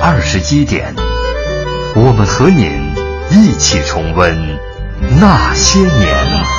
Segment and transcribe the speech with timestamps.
[0.00, 0.94] 二十一点，
[1.96, 2.94] 我们和您
[3.30, 4.58] 一起重温
[5.20, 6.57] 那些年。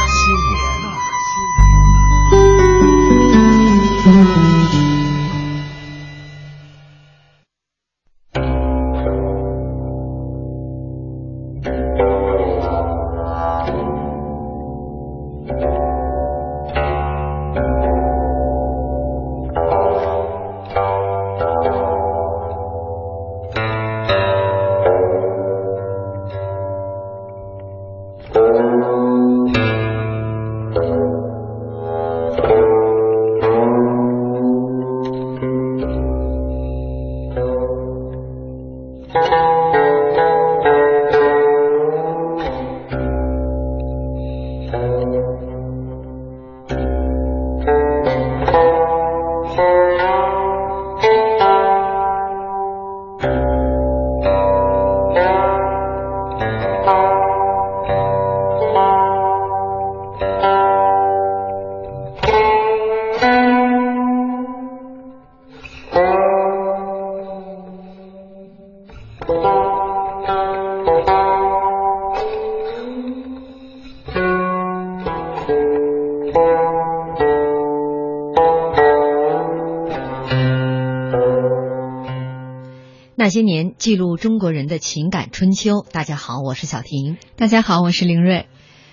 [83.29, 85.85] 那些年，记录中国人的情感春秋。
[85.91, 87.17] 大家好，我是小婷。
[87.35, 88.47] 大家好，我是凌瑞。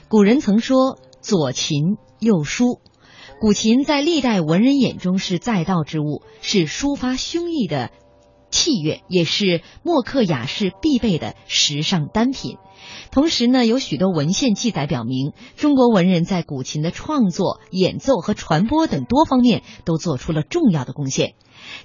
[0.08, 2.78] 古人曾说“左琴右书”，
[3.40, 7.90] 古琴在历代文人眼中是载道之物，是抒发胸臆的
[8.66, 12.56] 器乐，也是墨客雅士必备的时尚单品。
[13.12, 21.34] 同时呢，有许多文献记载表明，中国文人在古琴的创作、演奏和传播等多方面都做出了重要的贡献。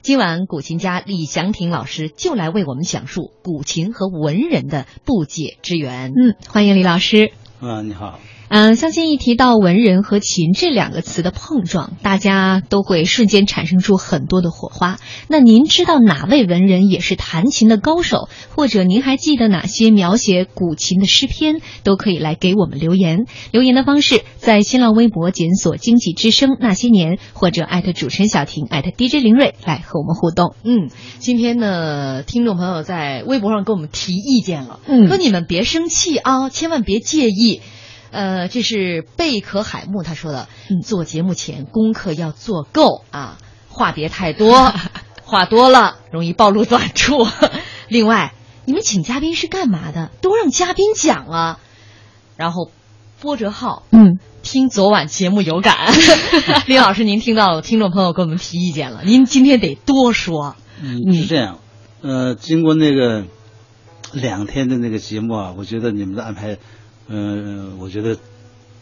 [0.02, 6.10] 今晚，古琴家李祥霆老师就来为我们讲述古琴和文人的不解之缘。
[6.10, 7.32] 嗯，欢迎李老师。
[7.62, 8.20] 嗯，你好。
[8.54, 15.00] 嗯，相信一提到文人和琴这两个词的碰撞，大家都会瞬间产生出很多的火花。
[15.30, 23.26] 那您知道哪位文人也是弹琴的高手，或者您还记得哪些描写古琴的诗篇，都可以来给我们留言。
[23.52, 30.56] 留言的方式在新浪微博检索“经济之声那些年”，或者艾特主持人小婷，艾特 DJ 林睿来和我们互动。
[30.66, 37.62] 嗯，今天呢，听众朋友在微博上给我们提意见了，嗯说你们别生气啊，千万别介意。
[38.12, 43.38] 呃，这是贝壳海木他说的，嗯做节目前功课要做够啊，
[43.70, 44.74] 话别太多，
[45.24, 47.26] 话多了容易暴露短处。
[47.88, 48.34] 另外，
[48.66, 50.12] 你们请嘉宾是干嘛的？
[50.22, 51.60] 都让嘉宾讲啊。
[52.38, 52.72] 然后，
[53.20, 55.94] 波折号，嗯，听昨晚节目有感。
[56.68, 60.56] 李老师，您听到了听众朋友给我们提意见了，您今天得多说。
[60.82, 61.60] 嗯，是这样。
[62.02, 63.26] 呃，经过那个
[64.12, 66.58] 两天的那个节目啊，我觉得你们的安排，
[67.08, 68.18] 嗯、我觉得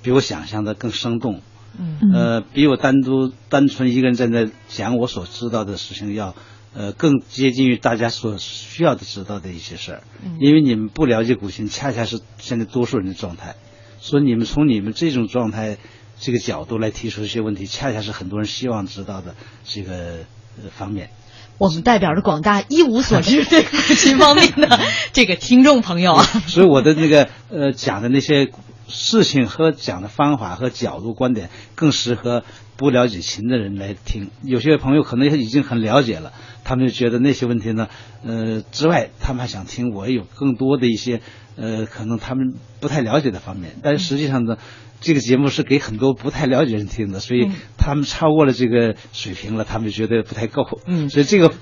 [0.02, 1.41] 比我想象的更生动。
[1.78, 6.35] 嗯呃，比我单独单纯一个人在那讲我所知道的事情要，
[6.74, 10.03] 呃，更接近于大家所需要的知道的一些事儿。
[10.25, 13.56] 嗯因为你们不了解古琴，恰恰是现在多数人的状态，
[14.00, 15.78] 所以你们从你们这种状态
[16.19, 20.25] 这个角度来提出一些问题，恰恰是很多人希望知道的这个
[20.62, 21.12] 呃方面。
[21.59, 24.80] 我们代表着广大一无所知对古琴方面的
[25.12, 26.24] 这个听众朋友啊。
[26.24, 28.50] 所以我的那个呃讲的那些
[28.88, 32.44] 事情和讲的方法和角度观点，更适合
[32.78, 34.31] 不了解琴的人来听。
[34.42, 36.31] 有些朋友可能已经很了解了，
[36.64, 37.90] 他们就觉得那些问题呢，
[38.26, 41.20] 呃之外，他们还想听我有更多的一些
[41.58, 43.76] 呃可能他们不太了解的方面。
[43.84, 44.55] 但是实际上呢，
[45.01, 50.63] 这个节目是给很多不太了解人听的，所以他们超过了这个水平了，他们觉得不太够。
[50.85, 51.53] 嗯所以这个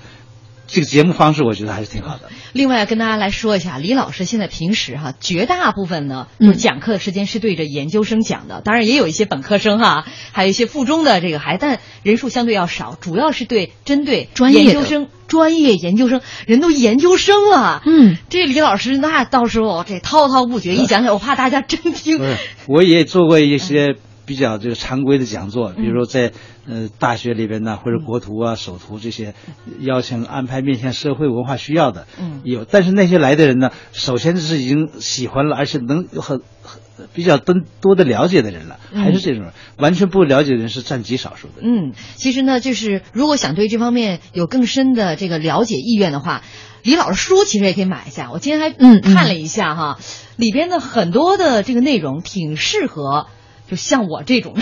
[0.68, 2.28] 这个节目方式，我觉得还是挺好的。
[2.52, 6.48] 另外跟大家来说一下，李老师现在平时哈、绝大部分呢，嗯。
[6.48, 17.82] 就是讲课的时间是对着研究生讲的，当然也有一些本科生哈、还有一些附中的这个还，但人数相对要少，主要是对针对专业研究生、专业研究生，人都研究生了。
[17.86, 22.20] 嗯，这李老师那到时候这滔滔不绝 一讲讲，我怕大家真听。
[22.66, 26.32] 我也做过一些比较这个常规的讲座，比如说在
[26.68, 29.34] 呃大学里边呢，或者国图啊、首图这些，
[29.80, 32.64] 邀请安排面向社会文化需要的，嗯有。
[32.64, 36.80] 但是那些来的人呢，首先是已经喜欢了，而且能有很很
[37.14, 41.54] 比较多多的了解的人了，还是这种人，完全不了解的人是占极少数的。
[41.62, 46.42] 嗯，其实呢，就是如果想对这方面有更深的这个了解意愿的话，
[46.82, 48.30] 李老师书其实也可以买一下。
[48.30, 49.98] 我今天还嗯嗯看了一下哈，
[50.36, 53.26] 里边的很多的这个内容挺适合，
[53.70, 54.54] 就像我这种，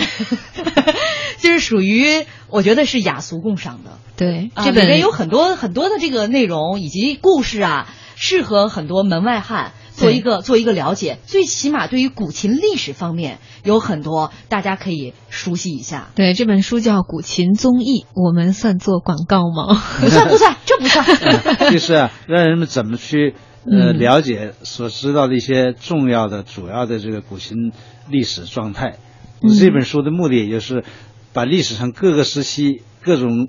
[1.39, 3.91] 就是属于我觉得是雅俗共赏的。
[4.17, 11.19] 对，啊这本里面有很多很多的这个内容以及故事啊，适合很多门外汉做一个做一个了解。
[11.25, 16.09] 最起码对于古琴历史方面有很多大家可以熟悉一下。
[16.15, 19.81] 对这本书叫《古琴综艺》，我们算做广告吗？
[20.01, 21.05] 不算不算，这不算。
[21.05, 23.35] 嗯就是啊，让人们怎么去
[23.69, 27.71] 呃嗯了解所知道的一些重要的、主要的这个古琴
[28.09, 28.97] 历史状态。
[29.41, 30.83] 嗯这本书的目的也就是
[31.33, 33.47] 把历史上各个时期各种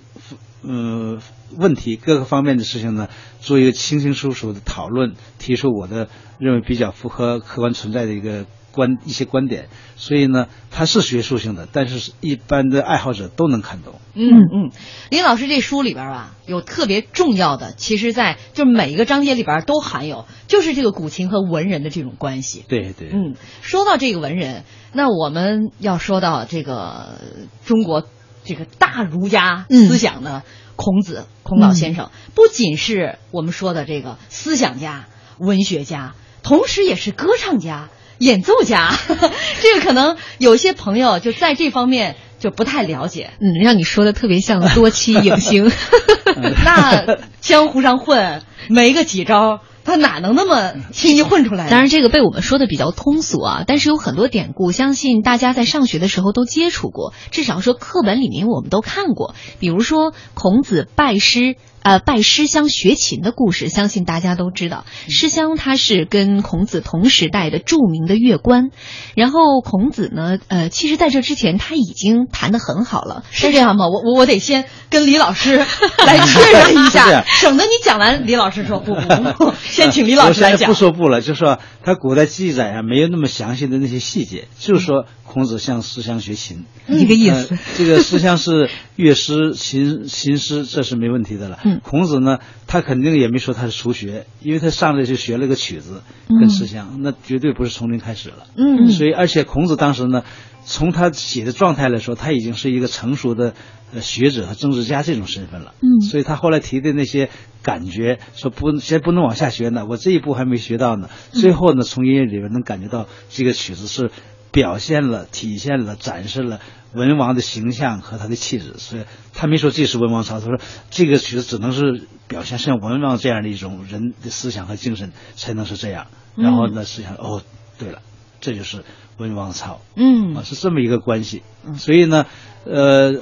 [0.62, 1.18] 呃
[1.56, 3.08] 问题、各个方面的事情呢，
[3.40, 8.44] 做一个清清楚楚的讨论，提出我的认为比较符合客观存在的一个
[8.78, 9.68] 观一些观点。
[9.96, 14.00] 所以呢，它是学术性的，但是一般的爱好者都能看懂。
[14.14, 14.70] 嗯嗯，
[15.10, 22.64] 林老师这书里边啊，有特别重要的，其实在就是每一个章节里边都含有，就是这个古琴和文人的这种关系。
[22.68, 27.18] 对对，嗯，说到这个文人，那我们要说到这个
[27.66, 28.06] 中国
[28.44, 30.44] 这个大儒家思想的
[30.76, 35.06] 孔子、孔老先生，不仅是我们说的这个思想家、
[35.38, 36.14] 文学家，
[36.44, 37.88] 同时也是歌唱家、
[38.18, 38.92] 演奏家。
[39.60, 43.30] 这个可能有些朋友就在这方面就不太了解。
[43.40, 45.70] 嗯，让你说的特别像多期影星。
[46.64, 51.68] 那江湖上混没个几招，他哪能那么轻易混出来？
[51.68, 59.34] 当然，这个被我们说的比较通俗啊，但是有很多典故，相信大家在上学的时候都接触过，至少说课本里面我们都看过。
[59.58, 64.84] 比如说孔子拜师，呃，拜师乡学琴的故事，相信大家都知道。
[65.08, 68.70] 师乡他是跟孔子同时代的著名的乐官，
[69.14, 73.86] 然后孔子呢，呃，其实在这之前他已经弹得很好了，是这样吗？
[73.86, 75.56] 我我我得先跟李老师
[76.06, 79.00] 来确认一下 省得你讲完，李老师说不不
[79.44, 80.74] 不，先请李老师来讲我现在不。
[80.74, 87.58] 说不了，就说他古代记载啊，没有那么详细的那些细节，就是说孔子向师乡学琴，一个意思呃。
[87.76, 91.58] 这个师乡是乐师、琴琴师，这是没问题的了。
[91.64, 98.46] 嗯孔子呢，他肯定也没说他是初学，因为他上来就学了个曲子跟师乡，那绝对不是从零开始了。
[98.56, 100.24] 嗯所以而且孔子当时呢，
[100.64, 103.52] 从他写的状态来说，他已经是一个成熟的
[103.94, 105.74] 呃学者和政治家这种身份了。
[105.82, 107.28] 嗯所以他后来提的那些
[107.62, 111.10] 感觉，说不先不能往下学呢，我这一步还没学到呢。
[111.32, 114.10] 最后呢，从音乐里边能感觉到这个曲子是
[114.50, 116.60] 表现了、体现了、展示了
[116.92, 118.74] 文王的形象和他的气质。
[118.78, 119.04] 所以
[119.34, 120.58] 他没说这是文王操，他说
[120.90, 126.06] 这个曲子只能是表现像文王这样的一种人的思想和精神，才能是这样。
[126.36, 127.42] 然后呢，思想哦，
[127.78, 128.00] 对了，
[128.40, 128.84] 这就是
[129.16, 129.80] 文王操。
[129.96, 131.42] 嗯啊，是这么一个关系。
[131.76, 132.26] 所以呢，
[132.64, 133.14] 呃，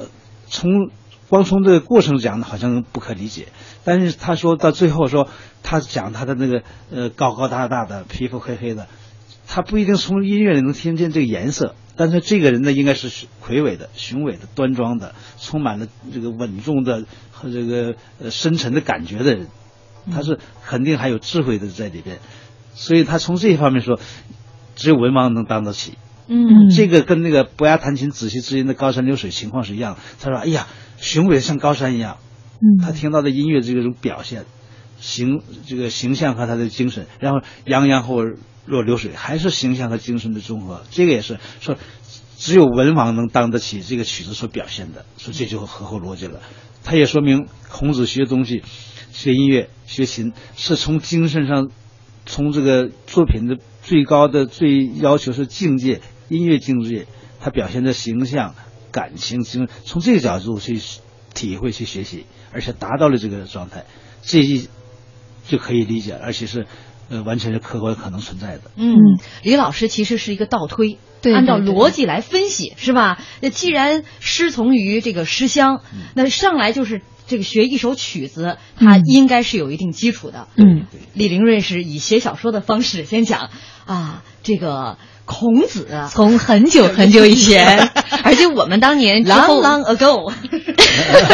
[0.47, 0.91] 从
[1.29, 3.49] 光从这个过程讲呢，好像不可理解。
[3.85, 5.29] 但是他说到最后说，
[5.63, 8.87] 他讲他的那个呃高高大大的皮肤黑黑的，
[9.57, 19.47] 他不一定从音乐里能听见这个颜色，但是这个人呢，应该是魁伟的、雄伟的、端庄的，充满了这个稳重的和这个呃深沉的感觉的人，
[20.13, 22.19] 他是肯定还有智慧的在里边。
[22.75, 23.99] 所以他从这一方面说，
[24.75, 25.95] 只有文盲能当得起。
[26.29, 30.01] 嗯这个跟那个伯牙弹琴仔细知音的高山流水情况是一样的。
[30.21, 30.67] 他说：“哎呀，
[30.99, 32.19] 雄伟的像高山一样。”
[32.61, 34.45] 嗯他听到的音乐这种表现，
[35.01, 38.23] 形这个形象和他的精神，然后洋洋或
[38.67, 40.83] 若流水，还是形象和精神的综合。
[40.91, 41.77] 这个也是说，
[42.37, 46.41] 只有文王能当得起这个曲子所表现的，说这就合乎逻辑了。
[46.85, 48.63] 他也说明孔子学东西、
[49.13, 51.71] 学音乐、学琴，是从精神上，
[52.27, 57.07] 从这个作品的最高的最要求是境界，音乐境界，
[57.41, 58.55] 他表现的形象、
[58.93, 60.81] 感情、精，从这个角度去
[61.35, 63.85] 体会、去学习，而且达到了这个状态，
[64.23, 64.69] 这一
[65.47, 66.67] 就可以理解，而且是
[67.09, 68.63] 呃完全是客观可能存在的。
[68.77, 68.97] 嗯，
[69.43, 73.19] 李老师其实是一个倒推，对按照逻辑来分析，是吧？
[73.41, 75.81] 那既然师从于这个诗乡，
[76.15, 80.49] 那上来就是这个学一首曲子，它嗯应该是有一定基础的。
[80.57, 83.51] 嗯李林瑞是以写小说的方式先讲
[83.87, 87.91] 啊，这个孔子，从很久很久以前，
[88.23, 90.33] 而且我们当年 long long ago，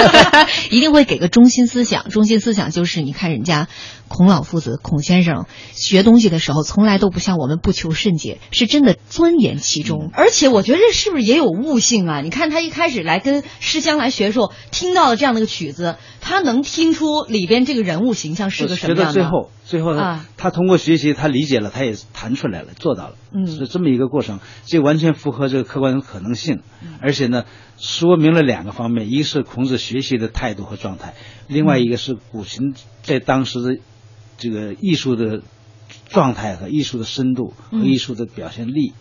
[0.70, 2.08] 一定会给个中心思想。
[2.08, 3.68] 中心思想就是，你看人家
[4.12, 10.10] 孔老夫子、孔先生学东西的时候，从来都不像我们不求甚解，是真的钻研其中。
[10.12, 12.20] 而且我觉得这是不是也有悟性啊？
[12.20, 19.12] 你看他一开始来跟师乡来学的时候，听到了这样的一个曲子，他能听出里边这个人物形象是个什么样的？
[19.14, 27.44] 学到最后，最后啊他通过学习，他理解了，他也弹出来了，做到了，嗯是这么一个过程，这完全符合这个客观可能性，嗯而且呢，
[27.78, 31.14] 说明了两个方面，一个是孔子学习的态度和状态，
[31.48, 33.78] 另外一个是古琴在当时的
[34.42, 35.42] 这个艺术的
[36.08, 38.92] 状态和艺术的深度和嗯艺术的表现力，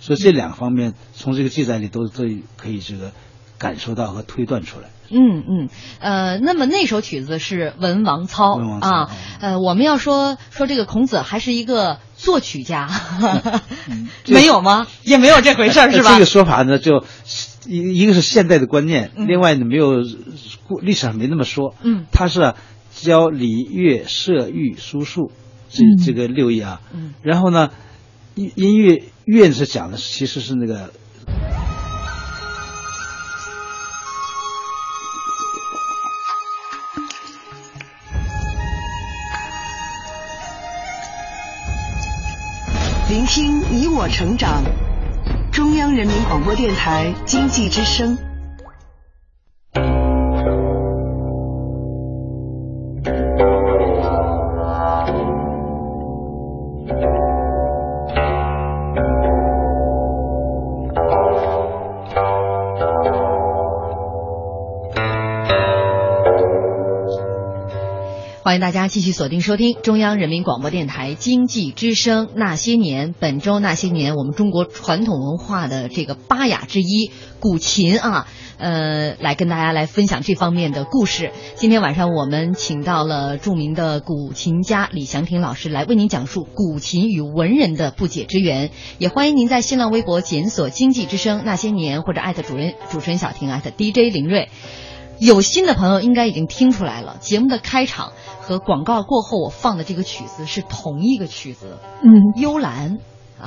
[0.00, 2.24] 所以这两方面从这个记载里都都
[2.56, 3.12] 可以这个
[3.58, 4.90] 感受到和推断出来。
[5.12, 12.88] 嗯嗯，呃，那么那首曲子是《文王操》文王操啊，呃，我们要说说这个孔子还是一个作曲家，
[14.28, 14.86] 没有吗？
[15.02, 16.12] 也没有这回事儿是吧？
[16.14, 17.04] 这个说法呢，就
[17.66, 19.94] 一一个是现代的观念，嗯另外呢没有
[20.68, 21.74] 故历史上没那么说。
[21.82, 22.54] 嗯，他是啊
[23.02, 25.32] 教礼乐射御书数
[25.68, 27.70] 这嗯这个六艺啊，嗯，然后呢
[28.34, 30.92] 音音乐乐是讲的其实是那个。
[43.08, 44.62] 聆听你我成长，
[45.50, 48.29] 中央人民广播电台经济之声。
[68.50, 73.10] 欢迎大家继续锁定收听中央人民广播电台经济之声《那些年》。
[73.16, 78.26] 本周《那些年》，我们中国传统文化的这个八雅之一古琴啊，
[78.58, 81.30] 呃，来跟大家来分享这方面的故事。
[81.54, 88.72] 今天晚上我们请到了著名的古琴家李祥霆老师来为您讲述古琴与文人的不解之缘。
[88.98, 94.48] 也欢迎您在新浪微博检索“经济之声那些年”或者艾特主人主持人小婷艾特 DJ 林睿。
[95.20, 98.14] 有心的朋友应该已经听出来了，节目的开场
[98.50, 102.98] 和广告过后我放的这个曲子是同一个曲子，嗯，幽兰。
[103.40, 103.46] 啊，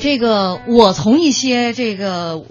[0.00, 2.44] 这个我从一些这个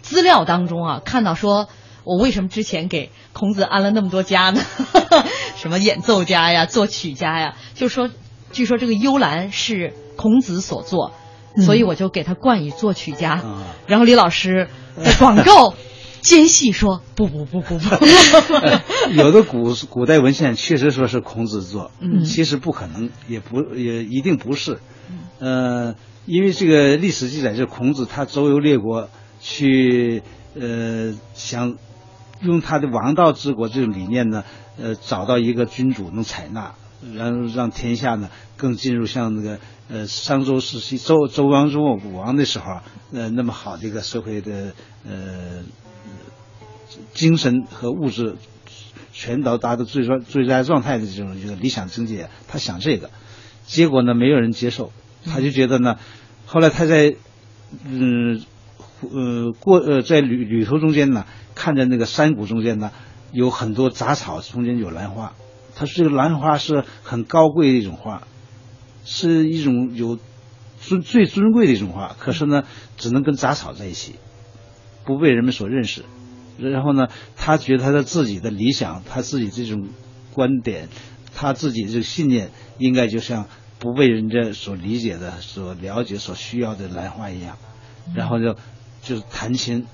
[0.00, 1.68] 资料当中啊看到说，
[2.04, 4.62] 我为什么之前给孔子安了那么多家呢？
[5.54, 8.08] 什么演奏家呀、作曲家呀，就说
[8.50, 11.12] 据说这个幽兰是孔子所作，
[11.56, 13.34] 嗯所以我就给他冠以作曲家。
[13.34, 15.74] 啊然后李老师在广告
[16.24, 17.84] 间隙说：“不不不不不。
[19.14, 22.24] 有的古古代文献确实说是孔子做，嗯。
[22.24, 24.78] 其实不可能，也不也一定不是，
[25.38, 29.10] 呃，因为这个历史记载，就是孔子他周游列国
[29.42, 30.22] 去，
[30.58, 31.76] 呃，想
[32.40, 34.44] 用他的王道治国这种理念呢，
[34.80, 36.74] 呃，找到一个君主能采纳，
[37.14, 39.58] 然后让天下呢更进入像那个
[39.90, 44.72] 呃商周时期周周王周武王的时候啊，呃那么好的一个社会的
[45.06, 45.62] 呃
[47.12, 48.36] 精神和物质
[49.12, 53.10] 全都达到最佳最佳状态的这种一个理想境界，他想这个，
[53.66, 54.92] 结果呢没有人接受，
[55.24, 55.98] 他就觉得呢，
[56.46, 57.14] 后来他在
[57.84, 58.42] 嗯
[59.00, 62.90] 呃过呃在旅旅途中间呢，看着那个山谷中间呢
[63.32, 65.34] 有很多杂草，中间有兰花，
[65.76, 68.26] 他说这个兰花是很高贵的一种花，
[69.04, 70.18] 是一种有
[70.80, 72.64] 尊最尊贵的一种花，可是呢
[72.96, 74.16] 只能跟杂草在一起，
[75.04, 76.04] 不被人们所认识。
[76.58, 79.88] 然后呢，他觉得他的自己的理想，他自己这种
[80.32, 80.88] 观点，
[81.34, 83.46] 他自己这个信念，应该就像
[83.78, 87.56] 不被人家所理解的、所了解、所需要的兰花一样。
[88.14, 88.54] 然后就
[89.02, 89.86] 就是弹琴，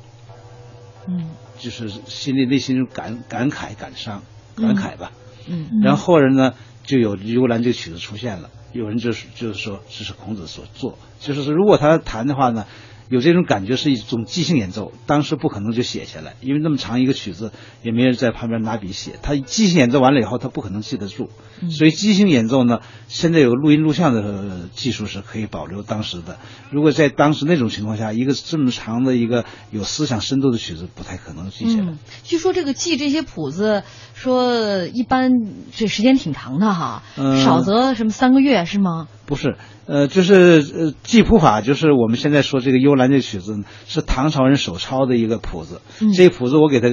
[1.08, 4.22] 嗯就是心里内心就感感慨、感伤、
[4.56, 5.12] 感慨吧。
[5.46, 8.50] 嗯然后后人呢，就有幽兰这个曲子出现了。
[8.72, 12.66] 有人就是就是说这是孔子所作，就是说如果他弹的话呢，
[13.10, 17.50] 有这种感觉是一种即兴演奏，当时不可能就写下来，因为那么长一个曲子，
[17.82, 19.18] 也没人在旁边拿笔写。
[19.20, 21.28] 他即兴演奏完了以后，他不可能记得住，
[21.70, 26.38] 所以即兴演奏呢，现在有录音录像的呃技术是可以保留当时的。
[26.70, 31.86] 如果在当时那种情况下，一个这么长的一个有思想深度的曲子，不太可能记下来。
[31.86, 33.82] 嗯，据说这个记这些谱子，
[34.14, 35.32] 说一般
[35.72, 39.08] 这时间挺长的哈，嗯少则什么三个月是吗？
[39.30, 39.54] 不是，
[39.86, 40.34] 呃，就是
[40.76, 43.56] 呃，记谱法，就是我们现在说这个幽兰这曲子
[43.86, 45.80] 是唐朝人手抄的一个谱子。
[46.00, 46.88] 嗯这个谱子我给他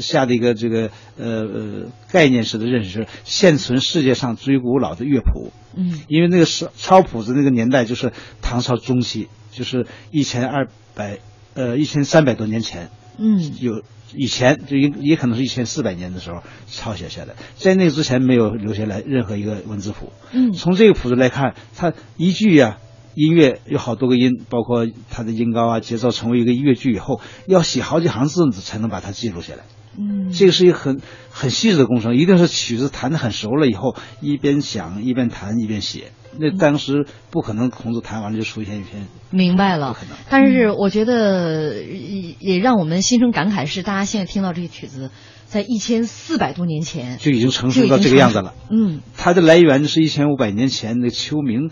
[0.00, 5.52] 下的一个这个呃呃概念式的认识是现存世界上最古老的乐谱。
[5.76, 11.18] 嗯因为那个是抄谱子那个年代就是唐朝中期，就是一千二百
[11.52, 12.88] 呃一千三百多年前。
[13.18, 13.82] 嗯有
[14.14, 20.12] 以前就也也可能是一千四百年的时候抄写下来，在那之前没有留下来任何一个文字谱。
[20.32, 22.78] 嗯从这个谱子来看，它一句呀、
[23.14, 29.64] 音乐有好多个音，包括它的音高啊、节奏，成为一个乐句以后，要写好几行字才能把它记录下来。
[29.98, 36.12] 嗯这个是一个很很细致的工程，一定是曲子弹得很熟了以后，一边想一边弹一边写。
[36.38, 40.16] 那当时不可能孔子弹完了就出现一篇，明白了不可能。
[40.30, 45.10] 但是我觉得也也让我们心生感慨是，大家现在听到这个曲子，
[45.44, 48.54] 在一千四百多年前就已经成熟到这个样子了。
[48.70, 51.70] 嗯它的来源是一千五百年前的秋明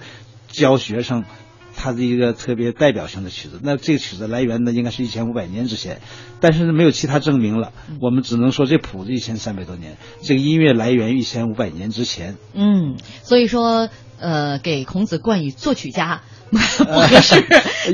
[0.49, 1.25] 教学生
[1.83, 3.59] 它的一个特别代表性的曲子。
[3.63, 6.03] 那这个曲子来源呢，应该是一千五百年之前，
[6.39, 7.73] 但是没有其他证明了，
[8.03, 12.37] 我们只能说这谱子一千三百多年，这个音乐来源一千五百年之前。
[12.53, 16.21] 嗯，所以说呃，给孔子冠以作曲家。
[16.51, 17.45] 不合适，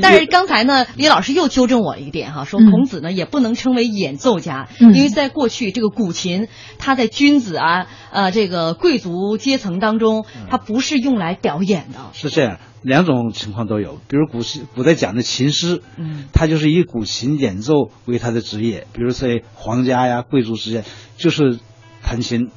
[0.01, 6.47] 但是刚才呢，李老师又纠正我一点哈，说嗯孔子呢也不能称为演奏家，嗯因为在过去这个古琴，
[6.79, 11.99] 它在君子啊呃这个贵族阶层当中，它不是用来表演的。
[12.13, 13.99] 是这样，两种情况都有。
[14.07, 18.87] 比如古诗古代讲的琴师，嗯他就是以古琴演奏为他的职业。
[18.93, 20.83] 比如在皇家呀、贵族之间，
[21.17, 21.59] 就是
[22.01, 22.49] 弹琴，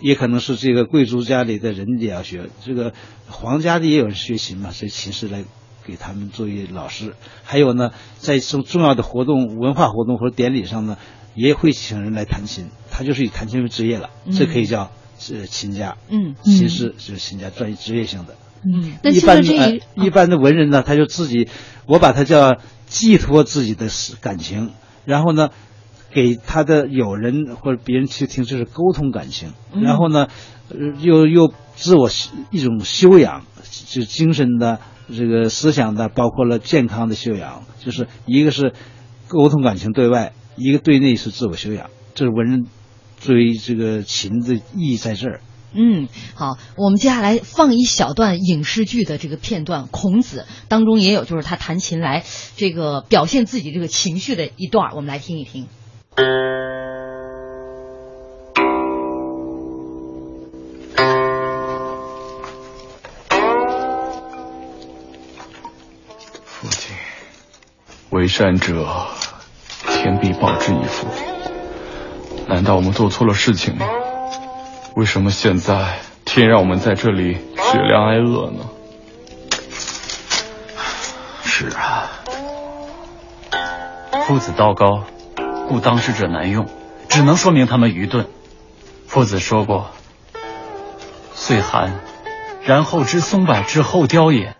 [0.00, 2.50] 也可能是这个贵族家里的人也要学。
[2.64, 2.92] 这个
[3.28, 5.44] 皇家的也有人学琴嘛，所以琴师来
[5.84, 7.14] 给他们作为老师。
[7.44, 10.96] 还有呢，在重重要的活动、文化活动或者典礼上呢，
[11.34, 15.96] 也会请人来弹琴，他就是以弹琴为职业了，这可以叫是琴家。
[16.08, 18.36] 嗯琴师就是琴家专业职业性的。
[18.62, 21.48] 嗯那一般的、呃一般的文人呢，他就自己，
[21.86, 23.88] 我把他叫寄托自己的
[24.20, 24.72] 感情，
[25.06, 25.48] 然后呢，
[26.12, 30.28] 给他的友人或者别人去听，就是沟通感情，嗯然后呢，
[30.68, 32.10] 呃又又自我
[32.50, 33.44] 一种修养，
[33.88, 34.80] 就精神的
[35.14, 38.74] 这个思想的，包括了健康的修养，就是一个是
[39.28, 42.66] 沟通感情对外，一个对内是自我修养，这是文人
[43.20, 45.40] 追这个琴的意义在这儿。
[45.72, 52.24] 嗯，好，我们接下来放一小段影视剧的这个片段，孔子当中也有就是他弹琴来
[52.56, 55.68] 这个表现自己这个情绪的一段，我们来听一听。
[66.44, 66.94] 父亲，
[68.10, 69.06] 为善者，
[69.88, 71.06] 天必报之以福。
[72.46, 73.86] 难道我们做错了事情吗？
[74.96, 78.68] 为什么现在天让我们在这里血粮挨饿呢？
[81.44, 82.10] 是啊，
[84.26, 85.04] 父子道高，
[85.70, 86.66] 故当事者难用，
[87.08, 88.26] 只能说明他们愚钝。
[89.06, 89.90] 夫子说过
[91.32, 92.00] ：“岁寒，
[92.64, 94.56] 然后知松柏之后凋也。”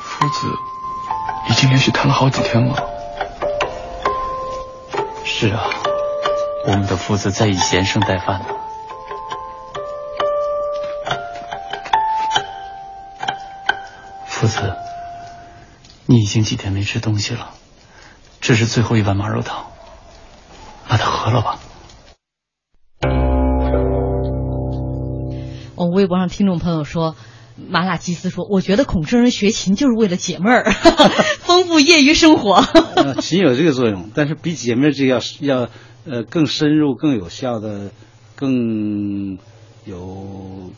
[0.00, 0.48] 夫子
[1.50, 2.82] 已经连续谈了好几天了。
[5.22, 5.64] 是啊，
[6.66, 8.46] 我们的夫子在以闲声待饭呢。
[14.38, 14.76] 夫子，
[16.06, 17.50] 你已经几天没吃东西了，
[18.40, 19.66] 这是最后一碗马肉汤，
[20.86, 21.58] 把它喝了吧。
[25.74, 27.16] 我微博上听众朋友说，
[27.68, 30.70] 麻辣鸡丝说，我觉得孔圣人学琴就是为了解闷儿，
[31.42, 32.62] 丰富业余生活。
[32.94, 35.68] 呃，琴有这个作用，但是比解闷这个要要
[36.06, 37.90] 呃更深入、更有效的、
[38.36, 39.36] 更
[39.84, 40.70] 有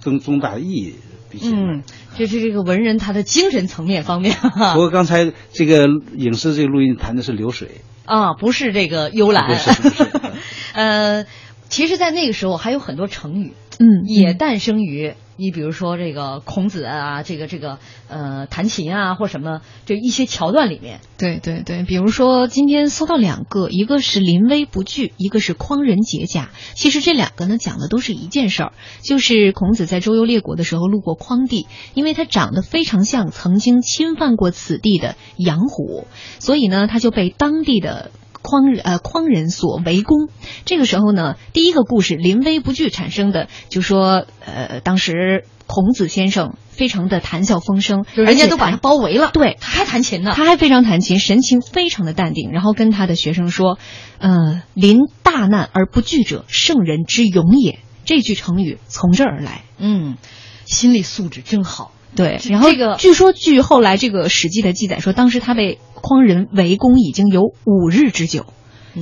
[0.00, 1.00] 更重大的意义。
[1.42, 1.82] 嗯，
[2.16, 4.36] 这是这个文人他的精神层面方面
[4.72, 9.48] 不过刚才这个影视这个录音谈的是流水，啊，不是这个幽兰。
[9.48, 10.10] 不是不是。
[10.74, 11.26] 呃，
[11.68, 21.00] 其实，在那个时候还有很多成语，嗯，也诞生于你比如说这个孔子啊，这个这个呃弹琴啊或什么这一些桥段里面。
[21.18, 26.50] 对对对，比如说今天搜到两个，一个是临危不惧，一个是匡人解甲。
[26.74, 28.72] 其实这两个呢讲的都是一件事儿，
[29.02, 36.06] 就是孔子在周游列国的时候路过匡地，因为他长得非常像曾经侵犯过此地的杨虎，
[36.38, 38.10] 所以呢他就被当地的。
[38.46, 40.28] 匡人呃匡人所围攻，
[40.64, 53.78] 这个时候呢，第一个故事临危不惧产生的，就说呃当时孔子先生非常的谈笑风生，人家都把他包围了，对，他还弹琴呢，他还非常弹琴，神情非常的淡定，然后跟他的学生说
[54.18, 59.64] ：“呃，临大难而不惧者，圣人之勇也。”这句成语从这儿而来。
[59.78, 60.16] 嗯，
[60.64, 61.90] 心理素质真好。
[62.16, 68.46] 对，然后这个据说据后来这个《史记》的记载说，当时他被匡人围攻已经有五日之久，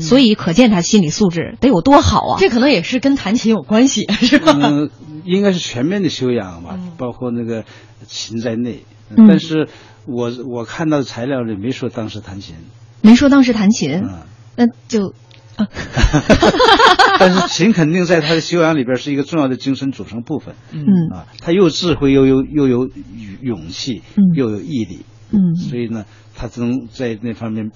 [0.00, 2.36] 所以可见他心理素质得有多好啊！
[2.40, 4.52] 这可能也是跟弹琴有关系，是吧？
[4.60, 4.90] 嗯，
[5.24, 7.64] 应该是全面的修养吧，包括那个
[8.06, 8.84] 琴在内。
[9.16, 9.68] 嗯但是
[10.06, 12.56] 我我看到的材料里没说当时弹琴，
[13.02, 14.22] 没说当时弹琴，嗯，
[14.56, 15.12] 那就
[17.18, 20.54] 但是琴肯定在他的修养里边是一个重要的精神组成部分。
[20.72, 22.90] 嗯啊，他又智慧，又有又有
[23.40, 27.70] 勇气，嗯又有毅力，嗯所以呢，他能在那方面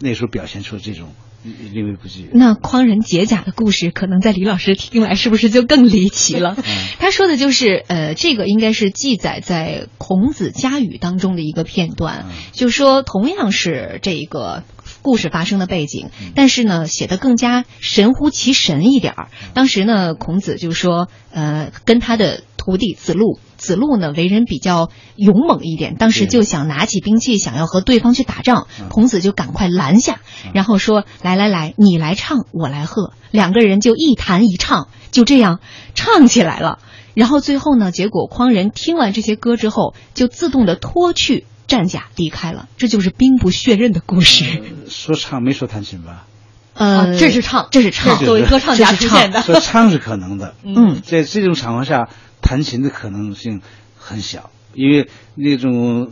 [0.00, 1.08] 那时候表现出这种
[1.42, 2.30] 临危不惧。
[2.32, 6.56] 那匡人解甲的故事，可能在李老师听来是不是就更离奇了？
[6.98, 14.62] 他说的就是，呃，这个应该是记载在《孔子家语》当中的一个片段，就说同样是这个。
[15.04, 19.28] 故事发生的背景，但是呢，写的更加神乎其神一点儿。
[19.52, 28.66] 当时呢，孔子就说，呃，跟他的徒弟子路，子路呢为人比较勇猛一点，当时就想拿起兵器，想要和对方去打仗。
[28.88, 30.20] 孔子就赶快拦下，
[30.54, 35.60] 然后说：“来来来，你来唱，我来和。”两个人就一弹一唱，就这样
[35.94, 36.78] 唱起来了。
[37.12, 42.68] 然后最后呢，结果匡人听完这些歌之后，就自动的脱去战甲离开了。
[42.76, 44.44] 这就是兵不血刃的故事。
[44.88, 46.26] 说唱没说弹琴吧？
[46.74, 49.42] 呃，这是唱，这是唱，作为歌唱家出现的。
[49.42, 52.08] 说唱是可能的，嗯，在这种场合下，
[52.42, 53.62] 弹琴的可能性
[53.96, 56.10] 很小，因为那种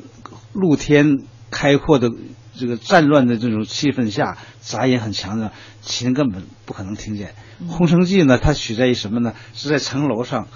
[0.52, 2.10] 露天开阔的
[2.56, 5.50] 这个战乱的这种气氛下，杂音很强的，
[5.82, 7.34] 琴根本不可能听见。
[7.68, 9.34] 《空城计》呢，它取在于什么呢？
[9.54, 10.46] 是在城楼上，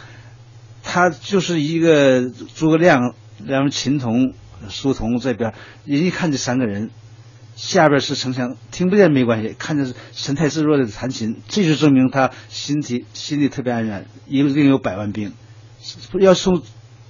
[0.85, 4.35] 它就是一个诸葛亮，然后琴童、
[4.69, 6.91] 书童这边，人一看这三个人。
[7.55, 15.33] 下边是城墙，听不见没关系，看着神态自若的弹琴，这就证明他心体心里特别安然，一定有百万兵。
[16.21, 16.61] 要从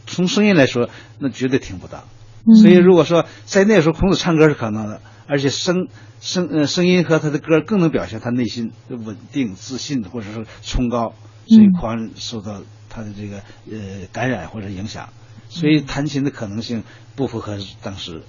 [0.07, 2.05] 从声音来说，那绝对听不到。
[2.47, 5.89] 嗯、所以如果说在那时候孔子唱歌是可能的，而且声
[6.21, 11.13] 声呃声音和他的歌更能表现他内心的稳定、自信或者是崇高，
[11.49, 15.09] 所以狂人受到他的这个呃感染或者影响，
[15.49, 18.23] 所以弹琴的可能性不符合当时。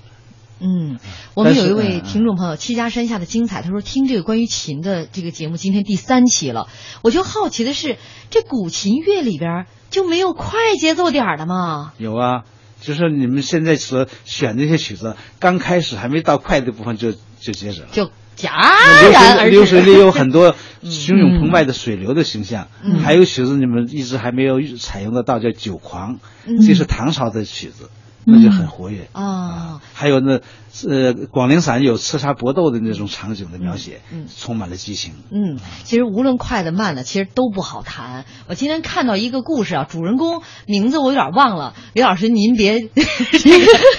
[0.59, 0.97] 嗯，
[1.35, 6.67] 我们有一位听众朋友七家山下的精彩，他说听这个关于琴的这个节目，今天第三期了，
[7.03, 7.97] 我就好奇的是，
[8.31, 11.93] 这古琴乐里边就没有快节奏点的吗？
[11.99, 12.43] 有啊，
[12.81, 19.49] 就是你们现在所选的这些曲子，刚开始还没到快的部分就就截止了，就戛然而止。
[19.49, 27.89] 流水里有很多汹涌澎湃的水流的形象，嗯、还有曲子你们一直还没有采用得到，叫《酒狂》，嗯、这是唐朝的曲子。
[28.29, 29.81] 那就很活跃啊、哦！
[29.93, 30.39] 还有呢，
[30.85, 35.13] 呃，广陵散有刺杀搏斗的那种场景的描写，嗯，充满了激情。
[35.31, 38.25] 嗯，其实无论快的慢的，其实都不好弹。
[38.49, 42.81] 我今天看到一个故事啊，主人公名字我有点忘了，李老师您别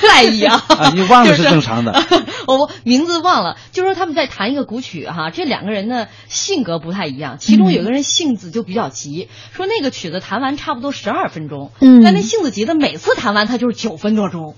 [0.02, 0.62] 在意啊。
[0.68, 1.98] 啊，你忘了是正常的。
[2.46, 14.54] 我名字忘了，就说他们在弹一个古曲哈，这两个人呢性格不太一样，其中有个人性子就比较急，说那个曲子弹完差不多十二分钟，嗯，但那性子急的每次弹完他就是九分多钟。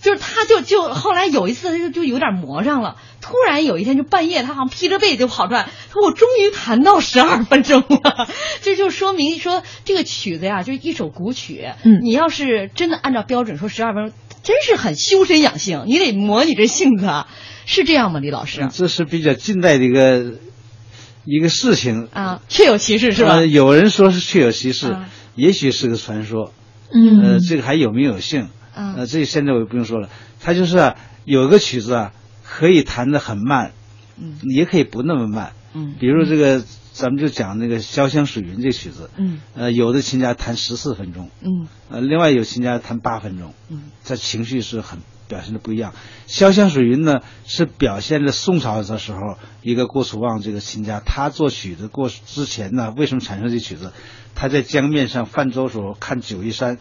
[0.00, 8.28] 就是他就就后来有一次他就就有点磨上了，突然有一天就半夜他好像披着被就跑出来，说我终于弹到十二分钟了，
[8.60, 17.08] 这就说明说这个曲子呀，就是一首古曲，嗯，你要是真的按照标准说十二分钟，真是很修身养性，你得磨你这性子，
[17.64, 18.68] 是这样吗，李老师？
[18.74, 20.34] 这是比较近代的一个
[21.24, 22.08] 一个事情。
[22.12, 23.36] 啊，确有其事是吧？
[23.36, 26.52] 呃、有人说是确有其事，啊、也许是个传说，
[26.92, 28.50] 嗯，呃，这个还有名有姓。
[28.76, 30.08] 嗯、呃，这现在我就不用说了，
[30.40, 32.12] 他就是、啊、有一个曲子啊，
[32.44, 33.72] 可以弹得很慢，
[34.16, 45.92] 嗯，也可以不那么慢，嗯，比如这个，咱们就讲那个《潇湘水云》这曲子，嗯，呃，有的琴家弹十四分钟，嗯，呃，另外有琴家弹八分钟，嗯，这情绪是很表现的不一样。
[46.30, 53.92] 《潇湘水云》呢，是表现了宋朝的时候一个郭楚望这个琴家，他作曲的过之前呢，为什么产生这曲子？
[54.34, 56.78] 他在江面上泛舟时候看九嶷山。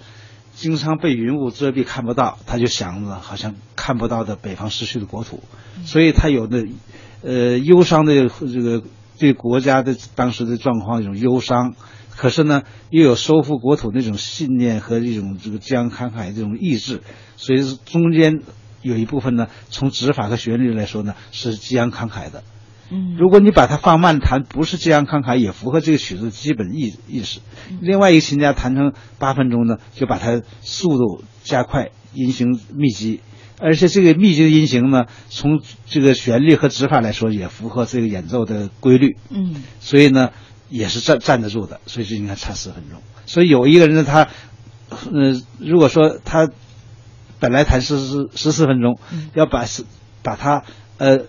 [0.56, 5.44] 经常被云雾遮蔽看不到，他就想着好像看不到的北方失去的国土，
[5.86, 6.66] 所以他有的
[7.22, 8.84] 呃忧伤的这个
[9.18, 11.76] 对国家的当时的状况一种忧伤，
[12.16, 17.02] 可是呢又有收复国土那种信念和一种这个激昂慷慨这种意志，
[17.36, 18.42] 所以中间
[18.82, 22.44] 有一部分呢从指法和旋律来说呢是激昂慷慨的，
[22.94, 27.40] 嗯如果你把它放慢弹，不是这样慷慨，也符合这个曲子基本意意识。
[27.82, 33.22] 另外一个琴家弹成八分钟呢，就把它速度加快，音型密集，
[33.60, 39.18] 而且这个密集的音型呢，从这个旋律和指法来说，也符合这个演奏的规律。
[39.30, 40.30] 嗯所以呢，
[40.70, 41.82] 也是站站得住的。
[41.88, 43.02] 所以就应该差四分钟。
[43.26, 44.28] 所以有一个人呢，他，
[44.90, 46.50] 呃，如果说他
[47.40, 49.00] 本来弹十四十四分钟，
[49.34, 49.84] 要把是
[50.22, 50.64] 把它
[50.98, 51.22] 呃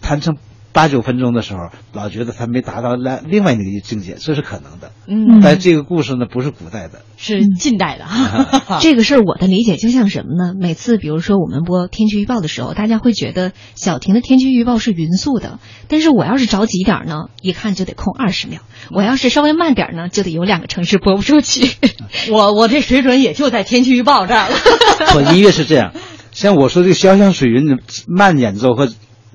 [0.00, 0.36] 弹成
[0.72, 4.92] 八九分钟的时候，老觉得他没达到另另外那个境界，这是可能的。
[5.06, 8.78] 嗯，但这个故事呢，不是古代的，是近代的哈。
[8.80, 10.52] 这个事儿我的理解就像什么呢？
[10.60, 21.70] 每次比如说我们播天气预报的时候，大家会觉得小婷的天气预报是匀速的，但是我要是着急点呢，一看就得空二十秒；我要是稍微慢点呢，就得有两个城市播不出去。
[22.30, 24.56] 我我这水准也就在天气预报这儿了。
[25.16, 25.92] 我，音乐是这样，
[26.30, 28.88] 像我说这个《潇湘水云》的慢演奏和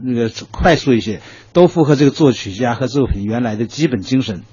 [0.06, 1.22] 那个快速一些，
[1.54, 4.44] 都符合这个作曲家和作品原来的基本精神。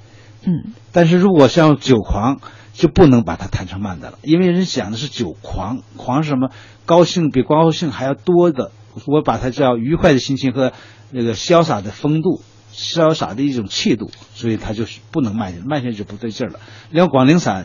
[0.45, 2.37] 嗯，但是如果像《酒狂》，
[2.73, 6.51] 就不能把它弹成慢的了，因为人讲的是酒狂，狂是什么？
[6.87, 8.73] 高兴比高兴还要多的，
[9.07, 10.73] 我把它叫愉快的心情和
[11.11, 12.41] 那个潇洒的风度，
[12.73, 16.61] 潇洒的一种气度，所以它就是不能慢下来，慢下来就不对劲儿了。
[16.91, 17.65] 另外，《广陵散》，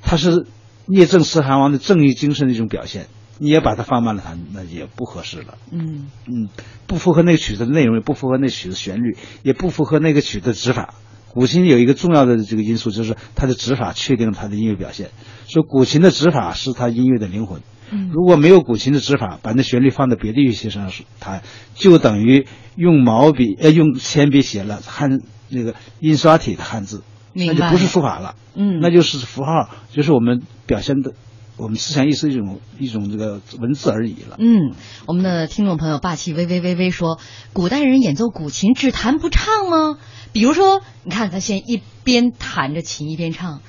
[0.00, 0.46] 它是
[0.86, 5.54] 聂政四韩王的正义精神的一种表现，你也把它放慢了弹，那也不合适了。
[5.70, 6.48] 嗯嗯，
[6.86, 10.94] 不符合那个曲子的内容，也不符合那曲子旋律，也不符合那个曲的指法。
[11.30, 15.10] 古琴有一个重要的这个因素，就是它的指法确定了它的音乐表现。
[15.46, 17.60] 说古琴的指法是它音乐的灵魂。
[17.90, 21.42] 嗯如果没有古琴的指法，把那旋律放在别的乐器上弹，
[21.74, 22.46] 就等于
[22.76, 28.34] 用毛笔呃用铅笔写了汉那个印刷体的汉字，那就不是书法了。
[28.54, 31.12] 嗯那就是符号，就是我们表现的
[31.58, 34.36] 我们思想意识一种一种这个文字而已了。
[34.38, 34.72] 嗯，
[35.06, 37.18] 我们的听众朋友霸气微微微微说，
[37.52, 39.98] 古代人演奏古琴只弹不唱吗？
[40.32, 43.60] 比如说，你看他先一边弹着琴一边唱。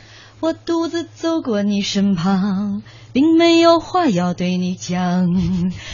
[0.41, 5.27] 我独自走过你身旁，并没有话要对你讲，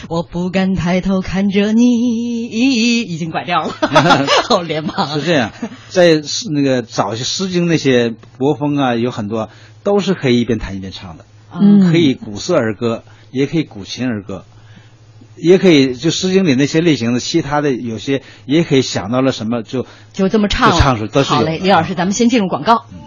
[0.08, 2.46] 我不敢抬头看着你，
[3.00, 3.74] 已经拐掉了，
[4.48, 5.18] 好连忙。
[5.18, 5.50] 是这样，
[5.88, 9.48] 在诗那个早些《诗经》那些国风啊，有很多
[9.82, 11.24] 都是可以一边弹一边唱的，
[11.60, 11.90] 嗯。
[11.90, 14.44] 可以古色儿歌，也可以古琴儿歌，
[15.36, 22.84] 也可以就《诗经》里那些类型的，其他的有些也可以想到了什么就就这么唱，就唱出都是好嘞，李老师，咱们先进入广告。
[22.90, 23.05] 一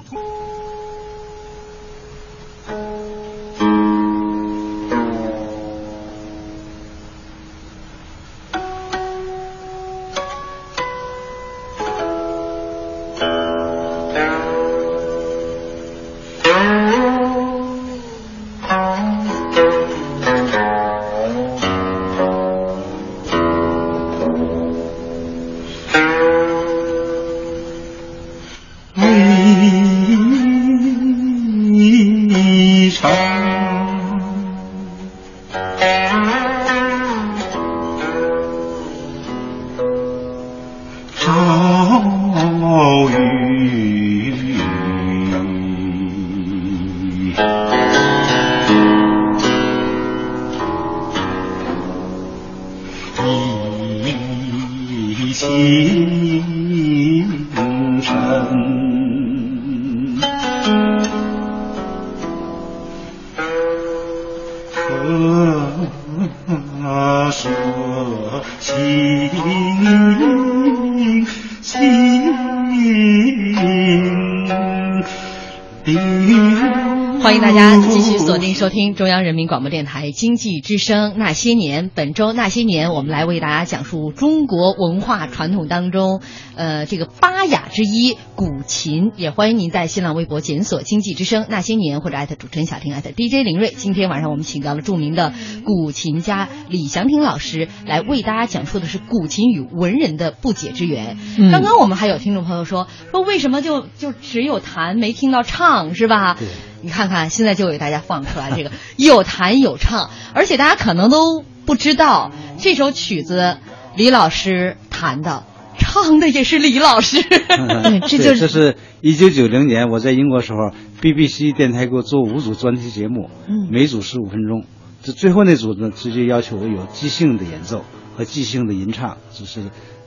[78.70, 81.90] 收听中央人民广播电台经济之声《那些年》。
[81.96, 86.22] 本周《那些年》，我们来为大家讲述中国文化传统当中，
[86.56, 89.12] 呃，这个八雅之一古琴。
[89.16, 93.70] 也欢迎您在新浪微博检索“经济之声那些年”或者艾特主持人小婷艾特 DJ 林睿。
[93.76, 95.34] 今天晚上我们请到了著名的
[95.66, 101.18] 古琴家李祥霆老师，来为大家讲述的是古琴与文人的不解之缘。
[101.40, 106.36] 嗯刚刚我们还有听众朋友说，说为什么就就只有弹没听到唱，是吧？
[106.38, 106.48] 对
[106.82, 113.58] 你看看，现在就给大家放出来这个有弹有唱，而且大家可能都不知道这首曲子
[113.96, 115.44] 李老师弹的，
[115.78, 117.22] 唱的也是李老师。
[117.28, 120.60] 对这就是这是一九九零年我在英国时候
[121.02, 124.66] ，BBC 电台给我做五组专题节目，嗯每组十五分钟。
[125.04, 127.86] 这最后那组呢，直接要求我有即兴的演奏
[128.18, 129.62] 和即兴的吟唱，就是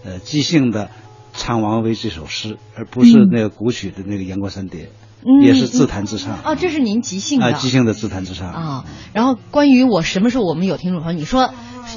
[0.05, 0.91] 呃即兴的
[1.33, 4.91] 唱王维这首诗，而不是嗯那个古曲的那个《阳关三叠》嗯
[5.43, 6.39] 也是自弹自唱。
[6.45, 8.49] 哦，这是您即兴的啊，即兴的自弹自唱。
[8.51, 8.85] 啊。
[9.13, 11.53] 然后关于我什么时候我们有听众朋友，你说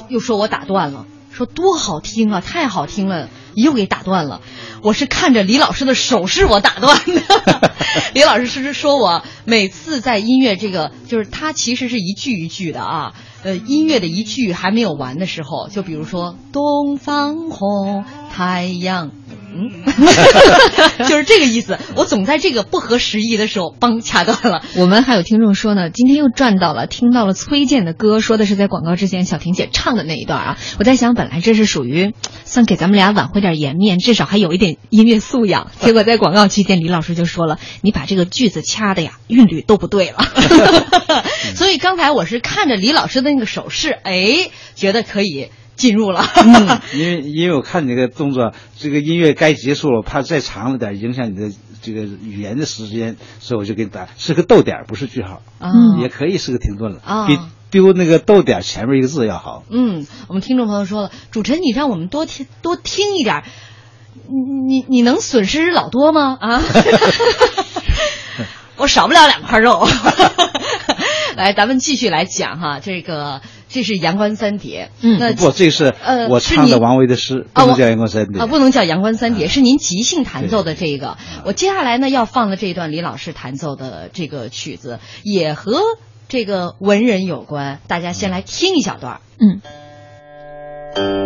[0.08, 3.28] 又说我打断了，说多好听啊，太好听了。
[3.56, 4.42] 又给打断了。
[4.82, 7.72] 我是看着李老师的手势我打断的。
[8.12, 13.14] 李老师是说我每次在音乐这个，就是他其实是一句一句的啊。
[13.44, 19.10] 呃，音乐的一句还没有完的时候，就比如说“东方红，太阳”，
[19.54, 19.70] 嗯，
[21.08, 21.78] 就是这个意思。
[21.94, 24.62] 我总在这个不合时宜的时候，帮掐断了。
[24.76, 30.58] 我们还有听众说呢，今天又赚到了，听到了崔健的歌，说的是在广告之前小婷姐唱的那一段啊。
[30.78, 32.14] 我在想，本来这是属于
[32.46, 35.70] 算给咱们俩挽回点颜面，至少还有一点音乐素养。
[35.80, 40.18] 结果在广告期间，李老师就说了：“你把这个句子掐的呀，韵律都不对了。
[41.54, 43.26] ”所以刚才我是看着李老师的。
[43.26, 46.24] 那个手势，哎，觉得可以进入了。
[46.36, 55.42] 嗯，因为因为我看你这个动作，这个音乐该结束了，怕再长了点影响你的这个语言的时间，所以我就给你打是个逗点，不是句号。
[55.60, 57.38] 嗯，也可以是个停顿了，比
[57.70, 59.64] 丢那个逗点前面一个字要好。
[59.70, 63.42] 嗯，我们听众朋友说了，主持人你让我们多听多听一点，
[64.68, 66.38] 你你能损失老多吗？
[66.40, 66.62] 啊，
[68.78, 69.86] 我少不了两块肉。
[71.36, 73.42] 来，咱们继续来讲哈，这个
[73.76, 74.90] 这是《阳关三叠》。
[75.06, 81.18] 嗯，那不，这是呃，我唱的王维的诗，不能叫《阳关三叠》啊，不能叫《阳关三叠》，是您即兴弹奏的这个。
[81.44, 85.78] 我接下来呢要放的这一段李老师弹奏的这个曲子，也和
[86.26, 89.20] 这个文人有关，大家先来听一小段。
[89.38, 91.25] 嗯。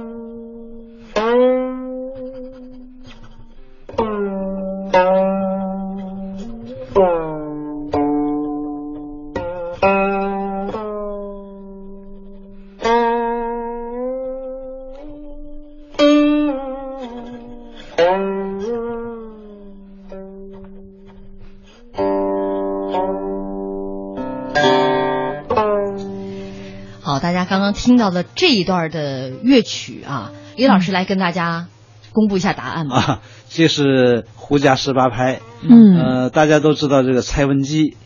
[27.81, 31.67] 听到的这一段的乐曲啊，李老师来跟大家
[32.11, 32.95] 公布一下答案吧。
[32.95, 35.39] 啊，这是胡家十八拍。
[35.67, 37.97] 嗯，呃，大家都知道这个蔡文姬，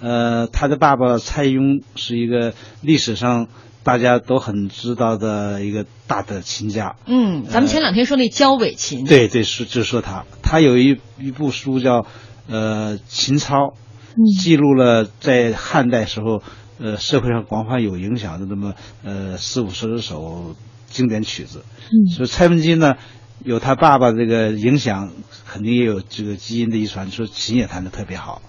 [0.00, 3.48] 呃，他的爸爸蔡邕是一个历史上
[3.82, 6.94] 大家都很知道的一个大的琴家。
[7.06, 9.04] 嗯，咱们前两天说那焦尾琴。
[9.04, 12.06] 对对，是就说他，他有一一部书叫
[12.48, 13.56] 呃《琴操》，
[14.40, 16.40] 记录了在汉代时候。
[16.78, 20.56] 呃，社会上广泛有影响的那么呃四五十首
[20.86, 22.96] 经典曲子，嗯，所以蔡文姬呢，
[23.44, 25.12] 有他爸爸这个影响，
[25.46, 28.42] 肯定也有这个基因的遗传，说琴也弹得特别好。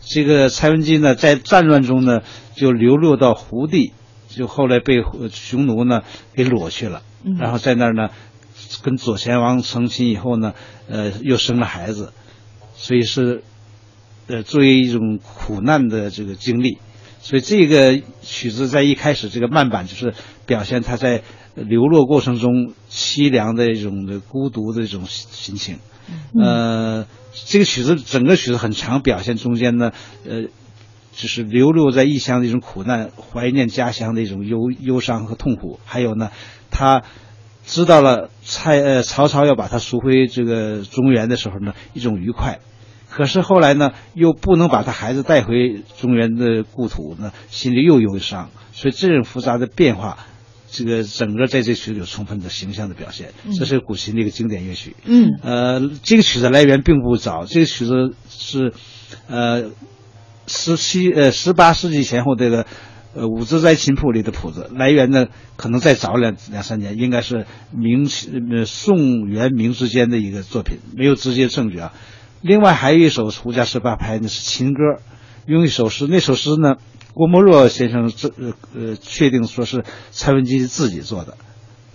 [0.00, 2.22] 这个蔡文姬呢，在战乱中呢，
[2.54, 3.92] 就流落到胡地，
[4.28, 6.02] 就后来被匈奴呢
[6.34, 7.02] 给掳去了，
[7.38, 8.10] 然后在那儿呢，
[8.82, 10.54] 跟左贤王成亲以后呢，
[10.88, 12.12] 呃，又生了孩子，
[12.74, 13.42] 所以是
[14.28, 16.78] 呃作为一种苦难的这个经历。
[17.22, 20.12] 所以这个曲子在一开始这个慢板就是
[20.44, 21.22] 表现他在
[21.54, 25.78] 流落过程中凄凉的一种的孤独的一种心情，
[26.38, 27.06] 呃，
[27.46, 29.92] 这个曲子整个曲子很长，表现中间呢，
[30.26, 30.42] 呃，
[31.12, 36.30] 就是流落在异乡的一种苦难，怀念家乡的一种忧忧伤和痛苦，还有呢，
[36.70, 37.02] 他
[37.64, 42.58] 知道了蔡呃曹操要把他赎回这个中原的时候呢，一种愉快。
[43.14, 50.16] 可是后来呢，又不能把他孩子带回中原的故土呢，心里又忧伤，所以这种复杂的变化，
[50.70, 53.34] 这个整个在这曲子有充分的形象的表现。
[53.58, 54.96] 这是古琴的一个经典乐曲。
[55.04, 58.72] 嗯，呃，这个曲子来源并不早，这个曲子是，
[59.28, 59.64] 呃，
[60.46, 62.64] 十七呃十八世纪前后这个，
[63.14, 67.44] 呃武则斋琴谱里的谱子来源呢，可能再早两两三年，应该是
[67.76, 68.08] 明
[68.50, 71.92] 呃宋元明之间的一个作品，没有直接证据啊。
[72.42, 75.00] 另外还有一首胡家十八拍呢是情歌，
[75.46, 76.74] 用一首诗，那首诗呢
[77.14, 81.36] 郭沫若先生这呃呃确定说是蔡文姬自己做的，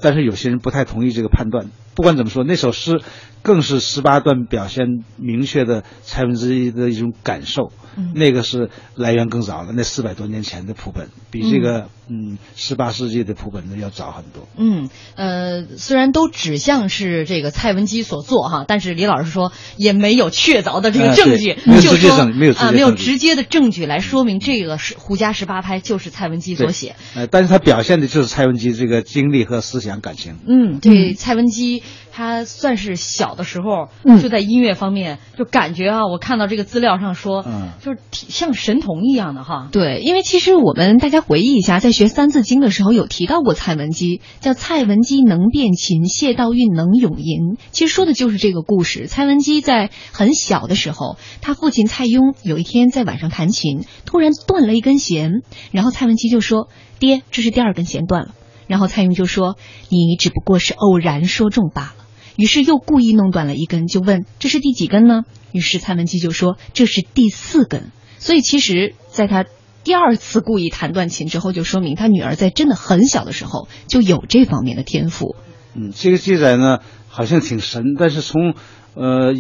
[0.02, 1.70] 但是有些人不太同意这个判断。
[1.96, 3.02] 不管怎么说，那首诗
[3.48, 7.72] 更是十八段表现明确的蔡文姬的一种感受。
[8.00, 14.48] 嗯那个是来源更早了，那四百多年前的谱本，比这个嗯十八世纪的谱本呢要早很多。
[14.56, 26.96] 嗯，呃，虽然都指向是这个蔡文姬所做哈，但是李老师说也没有确凿的这个哎证据，对没有就说直接证据没有啊，没有直接的证据来说明这个是《胡家十八拍》就是蔡文姬所写。
[27.16, 30.36] 呃，但是他表现的就是蔡文姬这个经历和思想感情。
[30.48, 31.82] 嗯，对，蔡文姬
[32.18, 39.70] 她算是小的时候嗯就在音乐方面就感觉啊，我看到这个资料上说，嗯就是像神童一样的哈。
[39.72, 47.60] 对，因为其实我们大家回忆一下，在学《三字经》的时候有提到过蔡文姬，叫蔡文姬能辨琴，谢道韫能咏吟。
[47.72, 49.06] 其实说的就是这个故事。
[49.06, 58.34] 蔡文姬在很小的时候，他父亲蔡邕有一天在晚上弹琴，突然断了一根弦，然后蔡文姬就说：“爹，这是第二根弦断了。”
[58.66, 59.56] 然后蔡邕就说
[59.90, 62.06] ：“你只不过是偶然说中罢了。”
[62.38, 69.44] 于是又故意弄断了一根，就问：“这是第几根呢？”于是蔡文姬就说：“这是第四根。”所以其实，在他
[69.84, 75.36] 第二次故意弹断琴之后，就说明他女儿在真的很小的时候就有这方面的天赋。
[75.76, 78.54] 嗯，这个记载呢好像挺神，但是从
[78.94, 79.34] 呃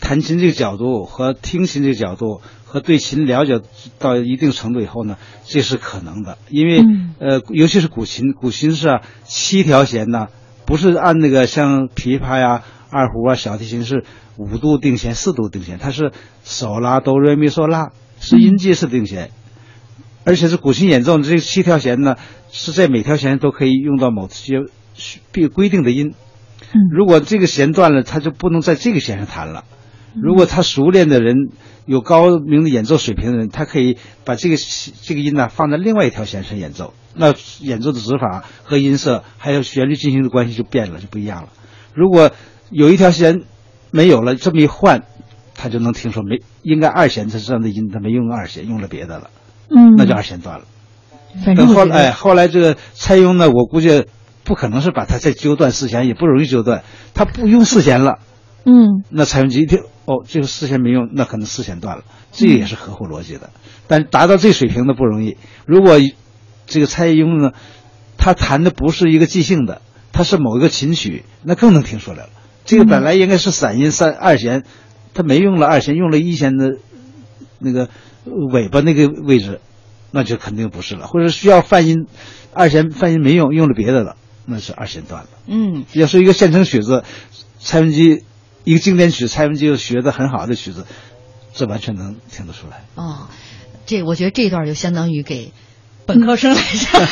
[0.00, 3.60] 弹琴这个角度和听琴这个角度和对琴了解
[3.98, 10.26] 到一定程度以后呢，这是可能的，因为、嗯呃尤其是古琴，古琴是、啊、七条弦呢，
[10.64, 14.04] 不是按那个像琵琶呀、二胡啊、小提琴是
[14.36, 16.12] 五度定弦、四度定弦，它是
[16.44, 17.90] 手拉哆来咪嗦拉
[18.20, 19.30] 是音阶式定弦。
[20.24, 22.16] 而且是古琴演奏这七条弦呢，
[22.50, 24.60] 是在每条弦都可以用到某些
[25.32, 26.14] 必规定的音。
[26.74, 29.64] 嗯如果这个弦断了，它就不能在这个弦上弹了。
[30.20, 31.36] 如果他熟练的人，
[31.86, 34.56] 有高明的演奏水平的人，他可以把这个
[35.02, 41.48] 这个音呢放在另外一条弦上演奏，那演奏的指法和音色还有旋律进行的关系就变了，就不一样了。
[41.94, 42.30] 如果
[42.70, 43.42] 有一条弦
[43.90, 45.02] 没有了，这么一换，
[45.54, 49.30] 他就能听说没应该二弦是这样的音，他没用二弦，用了别的了，
[49.68, 49.96] 嗯。
[49.96, 50.64] 那就二弦断了。
[51.56, 54.04] 等后来，哎，后来这个蔡邕呢，我估计
[54.44, 56.84] 不可能是把它再揪断四弦，也不容易揪断，
[57.14, 58.18] 他不用四弦了。
[58.64, 59.02] 嗯。
[59.10, 63.50] 那蔡文姬一听，哦，这个四弦没用，那可能四弦断了，这也是合乎逻辑的。
[63.86, 65.36] 但达到这水平的不容易。
[65.66, 65.98] 如果
[66.66, 67.52] 这个蔡邕呢，
[68.16, 69.82] 他弹的不是一个即兴的，
[70.12, 72.30] 他是某一个琴曲，那更能听出来了。
[72.64, 74.64] 这个本来应该是散音三二弦，
[75.14, 76.78] 他没用了二弦，用了一弦的
[77.58, 77.88] 那个
[78.24, 79.60] 尾巴那个位置，
[80.10, 81.06] 那就肯定不是了。
[81.06, 82.06] 或者需要泛音，
[82.52, 85.28] 二弦泛音没用，用了别的了，那是二弦断了。
[85.46, 87.04] 嗯要是一个现成曲子，
[87.58, 88.22] 蔡文姬
[88.64, 90.86] 一个经典曲，蔡文姬又学的很好的曲子，
[91.54, 92.84] 这完全能听得出来。
[92.94, 93.28] 哦，
[93.86, 95.52] 这我觉得这段就相当于给
[96.06, 97.02] 本科生来讲。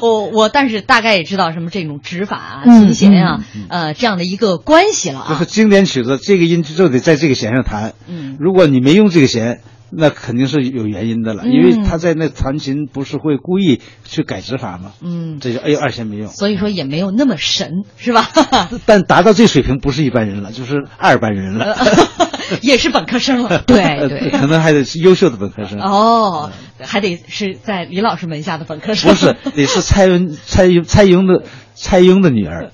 [0.00, 5.28] 我我但是大概也知道什么这种指法啊、嗯琴弦啊，呃这样的一个关系了啊。
[5.30, 7.94] 就是经典曲子，这个音就得在这个弦上弹。
[8.06, 14.92] 嗯如果你没用这个弦，那肯定是有原因的了，嗯因为他在那弹琴不是会故意去改指法吗？
[15.02, 16.28] 嗯，这就哎呦二弦没用。
[16.28, 18.28] 所以说也没有那么神，是吧？
[18.86, 21.76] 但达到这水平不是一般人了，就是二班人了。
[22.62, 23.58] 也是本科生了。
[23.66, 25.80] 对对可能还得是优秀的本科生。
[25.80, 29.10] 哦，还得是在李老师门下的本科生。
[29.10, 31.42] 不是，得是蔡文蔡蔡英的
[31.74, 32.70] 蔡英的女儿。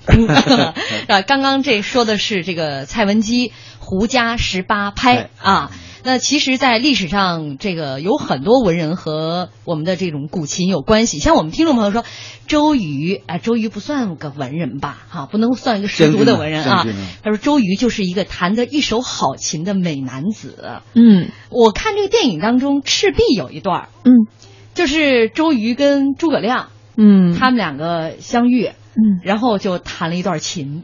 [1.07, 3.49] 啊，刚刚这说的是这个蔡文姬
[3.79, 5.71] 《胡家十八拍》啊。
[6.05, 11.19] 那其实，在历史上，这个有很多文人和我们的这种古琴有关系。
[11.19, 12.03] 像我们听众朋友说，
[12.45, 14.97] 周瑜啊，周瑜不算个文人吧？
[15.07, 16.85] 哈、不能算一个十足的文人啊。
[17.23, 20.81] 他说，周瑜就是一个弹得一手好琴的美男子。
[20.93, 24.27] 嗯我看这个电影当中，赤壁有一段嗯
[24.73, 30.83] 就是周瑜跟诸葛亮嗯，他们两个相遇，嗯然后就弹了一段琴。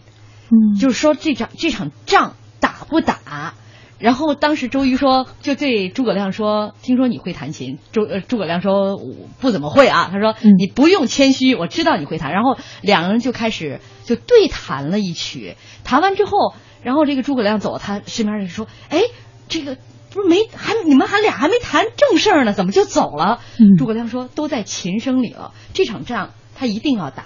[0.50, 3.54] 嗯就是说这场这场仗打不打？
[4.00, 7.78] 然后当时周瑜说，就对诸葛亮说：“听说你会弹琴。
[7.92, 15.56] 周”呃诸葛亮说：“我不怎么会啊。”他说：“嗯你不用谦虚，我知道你会弹。”然后两个人就开始就对弹了一曲。
[15.84, 19.02] 弹完之后，然后这个诸葛亮走，他身边人说：“哎，
[19.50, 19.78] 这个
[20.14, 27.26] 不是没还你们还俩还没谈正事儿呢，怎么就走了？”嗯诸葛亮说：“都在琴声里了，这场仗他一定要打。”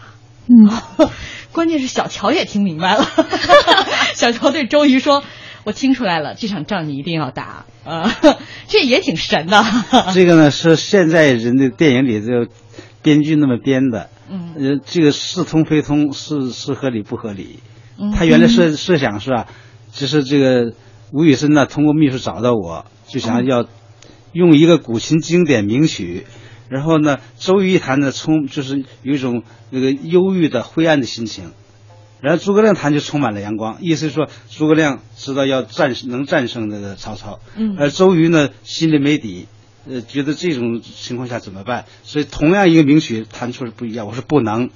[0.49, 0.67] 嗯
[1.53, 3.05] 关键是小乔也听明白了，
[4.15, 5.23] 小乔对周瑜说
[5.63, 8.11] ：“我听出来了，这场仗你一定要打啊！”
[8.67, 9.63] 这也挺神的。
[10.13, 12.47] 这个呢是现在人的电影里这
[13.01, 17.59] 编剧那么编的，嗯呃，这个是通非通，是是合理不合理？
[17.97, 19.47] 嗯他原来设设想是啊，
[19.91, 20.73] 就是这个
[21.11, 23.67] 吴宇森呢通过秘书找到我，就想要
[24.31, 26.25] 用一个古琴经典名曲，
[26.69, 31.51] 然后呢，周瑜一弹呢，充就是有一种那个忧郁的灰暗的心情，
[32.23, 39.47] 然后诸葛亮弹就充满了阳光，意思是说诸葛亮知道要战能战胜那个曹操，嗯而周瑜呢心里没底，
[39.85, 41.83] 呃，觉得这种情况下怎么办？
[42.03, 44.69] 所以同样一个名曲弹出来不一样，我说不能，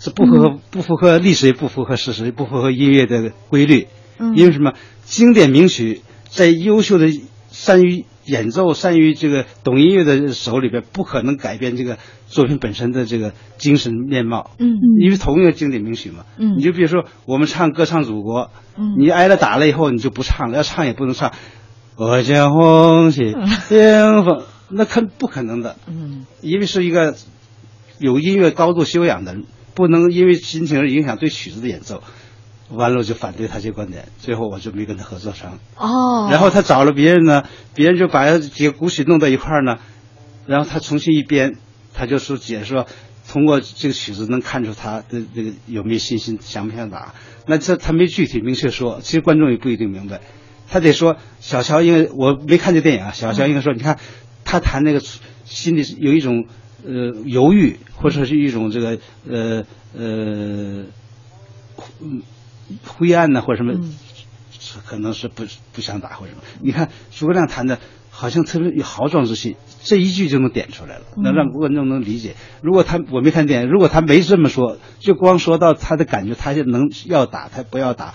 [0.00, 3.88] 这不符合、不符合历史，也不符合事实，也不符合音乐的规律。
[4.18, 4.72] 嗯因为什么？
[5.04, 6.00] 经典名曲
[6.30, 7.08] 在优秀的、
[7.50, 14.50] 善于演奏、善于这个懂音乐的手里边，不可能改变这个作品本身的这个精神面貌。
[14.58, 16.24] 嗯因为同一个经典名曲嘛。
[16.36, 18.44] 嗯你就比如说我们唱《歌唱祖国》，
[18.76, 21.32] 嗯你挨了打了以后，你就不唱了，要唱也不能唱。
[21.96, 25.76] 我将红旗迎风，那可不可能的。
[25.88, 27.16] 嗯因为是一个
[27.98, 29.44] 有音乐高度修养的人，
[29.74, 32.02] 不能因为心情而影响对曲子的演奏。
[32.74, 35.58] 完了我就反对他这个观点，最后我就没跟他合作成。
[35.76, 37.44] 哦，然后他找了别人呢，
[37.74, 39.78] 别人就把几个古曲弄到一块儿呢，
[40.46, 41.56] 然后他重新一编，
[41.94, 42.86] 他就说解释说，
[43.28, 47.14] 通过这个曲子能看出他的这个有没有信心，想不想打。
[47.46, 50.20] 那这他没具体明确说，其实观众也不一定明白。
[50.68, 53.98] 他得说小乔，因为我没看这电影啊，小乔应该说，你看
[54.44, 55.00] 他弹那个
[55.44, 56.46] 心里有一种
[56.84, 58.98] 呃犹豫，或者是一种这个
[59.28, 59.64] 呃
[59.94, 60.84] 呃
[62.00, 62.22] 嗯
[62.86, 63.72] 灰暗呢，或者什么。
[63.74, 63.94] 嗯
[64.86, 65.44] 可能是不
[65.74, 66.42] 不想打或者什么。
[66.62, 67.78] 你看诸葛亮弹的
[68.10, 72.36] 好像特别有豪壮之气，这一句就能点出来了，能让观众能理解。
[72.62, 78.14] 如果他我没看电影，如果他没这么说，就光说到他的感觉，他就能要打，他不要打，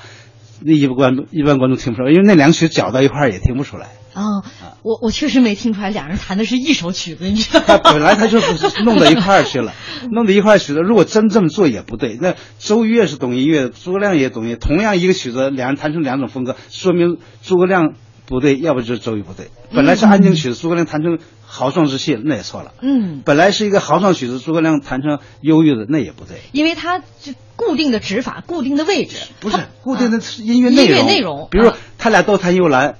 [0.62, 3.89] 那一般观众一般观众听不出来，因为那两曲搅到一块儿也听不出来。
[4.18, 4.41] 啊，
[4.82, 7.78] 我我确实没听出来俩人弹的是一首曲子，你知道吗？
[7.84, 9.74] 本来他就是弄到一块儿去了，
[10.11, 10.82] 弄到一块儿去了。
[10.82, 12.18] 如果真这么做也不对。
[12.20, 17.93] 那周瑜也是懂音乐，诸葛亮也懂音乐，同样一个曲子，两人弹成两种风格，说明诸葛亮
[18.26, 19.49] 不对，要不就是周瑜不对。
[19.72, 22.74] 本来是安静曲子，诸葛亮弹成豪壮之气，那也错了。
[22.82, 26.38] 嗯，本来是一个豪壮曲子，诸葛亮弹成忧郁的，那也不对。
[26.53, 32.97] 因为他就固定的指法、固定的位置，不是固定的啊音乐内容，音乐内容比如说啊他俩都弹幽兰，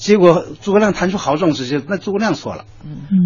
[0.00, 2.64] 结果诸葛亮弹出豪壮之气，那诸葛亮错了。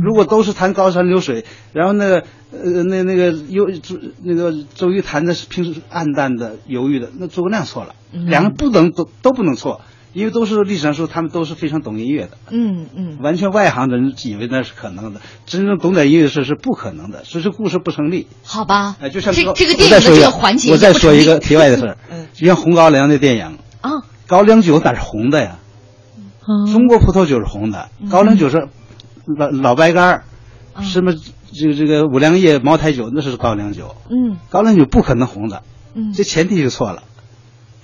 [0.05, 7.95] 如果都是弹高山流水，然后那个呃那那个忧周那个周瑜弹的是平时暗淡的犹豫的，那诸葛亮错了。
[8.13, 12.39] 嗯两个不能都都不能错，因为都是历史上说他们都是非常懂音乐的。
[12.51, 18.27] 嗯嗯完全外行的人以为那是可能的，真正懂点音乐的事是不可能的，所以这故事不成立。
[18.43, 23.91] 好吧，哎，就像高这这个电影的这个个环节，我再说一个题外的事儿， 嗯就像红高粱的电影，啊，
[24.27, 25.59] 高粱酒哪是红的呀？
[26.73, 28.69] 中国葡萄酒是红的，高粱酒是
[29.27, 30.25] 老老白干儿，
[30.75, 31.13] 嗯什么
[31.53, 35.63] 这个这个五粮液、茅台酒那是高粱酒，嗯高粱酒不可能红的，
[35.95, 37.03] 嗯，这前提就错了。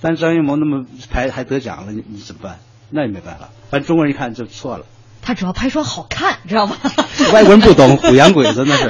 [0.01, 2.59] 但张艺谋那么拍还得奖了，你你怎么办？
[2.89, 4.85] 那也没办法，反正中国人一看就错了。
[5.21, 6.75] 他主要拍出来好看，知道吗？
[7.33, 8.87] 外国人不懂虎洋鬼子那是，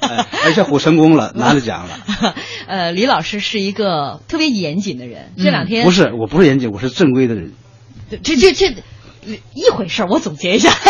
[0.00, 2.34] 哎，而且虎成功了， 拿了奖了。
[2.68, 7.54] 呃，李老师是一个特别严谨的人，这两天不是，我不是严谨，我是正规的人。
[8.22, 8.74] 这这这
[9.54, 10.70] 一回事儿，我总结一下。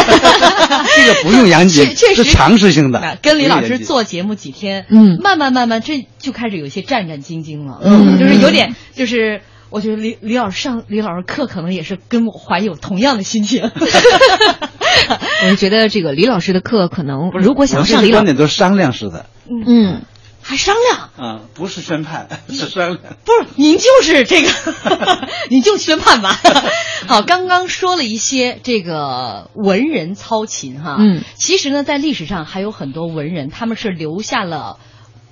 [0.96, 3.18] 这个不用杨姐，确确实是常识性的。
[3.22, 9.40] 跟李老师做节目几天，嗯慢慢慢慢这就开始有一些战战兢兢了，嗯就是有点就是。
[9.72, 13.70] 我觉得李李老师上李老师课可能也是跟我怀有同样的心情。
[13.70, 20.02] 我就觉得这个李老师的课可能，如果想我上上李老观点都是商量式的嗯，
[20.51, 21.11] 还商量？
[21.16, 22.98] 嗯，不是宣判，是商量。
[23.24, 24.51] 不是，您就是这个，
[25.48, 26.36] 你就宣判吧。
[27.07, 34.80] 好，刚刚说了一些这个文人操琴哈，嗯，其实呢，在历史上还有很多文人，他们是留下了。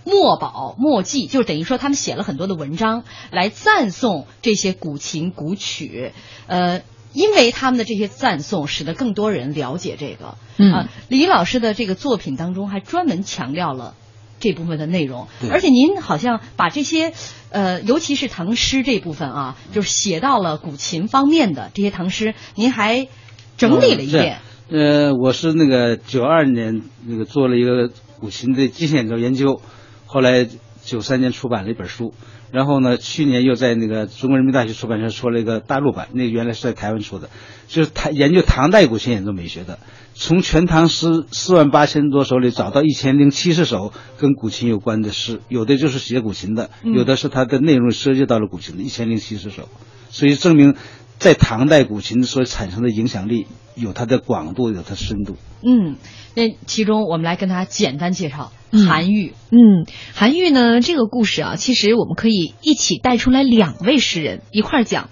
[0.04, 6.12] 墨宝墨迹，就等于说他们写了很多的文章来赞颂这些古琴古曲，
[6.46, 6.80] 呃，
[7.12, 10.38] 因为他们的这些赞颂，使得更多人了解这个。
[10.56, 13.96] 嗯啊，李老师的这个作品当中还专门强调了
[14.40, 17.12] 这部分的内容，而且您好像把这些，
[17.50, 23.08] 呃，尤其是唐诗这部分啊，就是写到了古琴方面的这些唐诗，您还
[23.56, 24.38] 整理了一遍。
[24.70, 29.60] 呃，我是那个九二年那个做了一个古琴的机械演奏研究，
[30.06, 30.46] 后来
[30.84, 32.12] 九三年出版了一本书，
[32.52, 37.30] 然后呢，去年又在那个中国人民大学出版社出了一个大陆版，那个原来是在台湾出的，
[37.66, 39.78] 就是台研究唐代古琴演奏美学的，
[40.20, 49.68] 从《全唐诗》四万八千多首里找到一千零七十首跟古琴有关的诗，有的就是写古琴的，嗯有的是它的内容涉及到了古琴的，一千零七十首，
[50.10, 50.74] 所以证明
[51.18, 53.46] 在唐代古琴所产生的影响力
[53.76, 55.36] 有它的广度，有它深度。
[55.62, 55.94] 嗯，
[56.34, 59.34] 那其中我们来跟大家简单介绍嗯韩愈。
[59.52, 65.10] 嗯，韩愈呢这个故事啊，其实我们可以一起带出来两位诗人一块儿讲。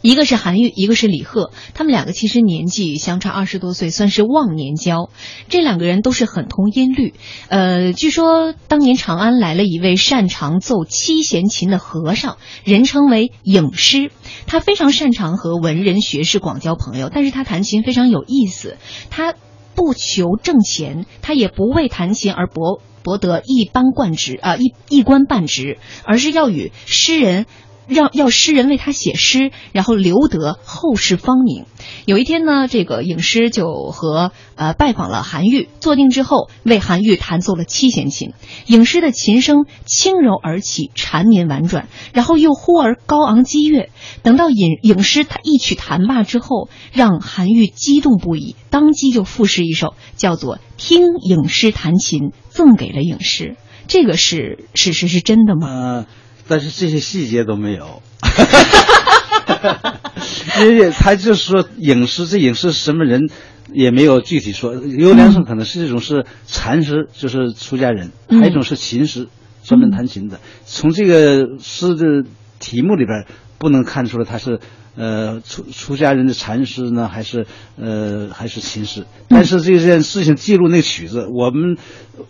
[0.00, 5.10] 一个是韩愈，一个是李贺，他们两个其实年纪相差二十多岁，算是忘年交。
[5.48, 7.14] 这两个人都是很通音律。
[7.48, 14.12] 呃，据说当年长安来了一位擅长奏七弦琴的和尚，人称为影师。
[14.46, 18.76] 他非常擅长和文人学士广交朋友，但是他弹琴非常有意思。
[19.10, 19.34] 他
[19.74, 27.46] 不求挣钱，他也不为弹琴而博博得一般官职啊、一一官半职，而是要与诗人。
[27.88, 31.64] 让要诗人为他写诗，然后留得后世芳名。
[32.04, 38.32] 有一天呢，这个影师就和呃拜访了韩愈，坐定之后为韩愈弹奏了七弦琴。
[38.66, 43.90] 影师的琴声轻柔而起，缠绵婉转，然后又忽而高昂激越。
[44.22, 52.20] 等到影影师他一曲弹罢之后，让韩愈激动不已，当即就赋诗一首，叫做《听影师弹琴》，
[52.50, 53.56] 赠给了影师。
[53.86, 56.06] 这个是史实是真的吗？
[56.48, 58.02] 但是这些细节都没有。
[60.60, 63.30] 因为他就是说影视，这影视什么人
[63.72, 64.74] 也没有具体说。
[64.74, 69.28] 有两种可能是一种是禅师，就是出家人；还有一种是琴师，
[69.62, 70.40] 专门弹琴的。
[70.64, 72.24] 从这个诗的
[72.58, 73.26] 题目里边
[73.58, 74.58] 不能看出来他是
[74.96, 77.46] 呃出出家人的禅师呢，还是
[77.80, 79.06] 呃还是琴师。
[79.28, 81.76] 但是这件事情记录那个曲子，我们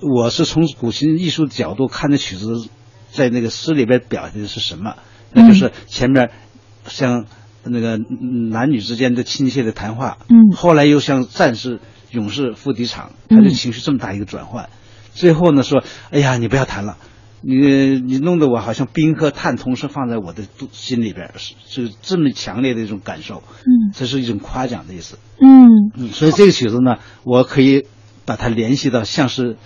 [0.03, 2.69] 我是从古琴艺术角度看那曲子，
[3.11, 4.97] 在那个诗里边表现的是什么？
[5.33, 6.31] 那就是前面
[6.87, 7.27] 像
[7.65, 7.99] 那个
[8.51, 11.81] 男女之间的亲切的谈话，嗯后来又像战士、
[12.11, 14.71] 勇士赴敌场，他的情绪这么大一个转换，
[15.13, 16.97] 最后呢说，哎呀，你不要谈了。
[17.41, 25.19] 你你弄得我好像冰和碳同时放在我的肚心里边，是是这么强烈的一种感受，嗯这是一种夸奖的意思。
[25.41, 27.87] 嗯嗯，所以这个曲子呢，我可以
[28.25, 29.57] 把它联系到像是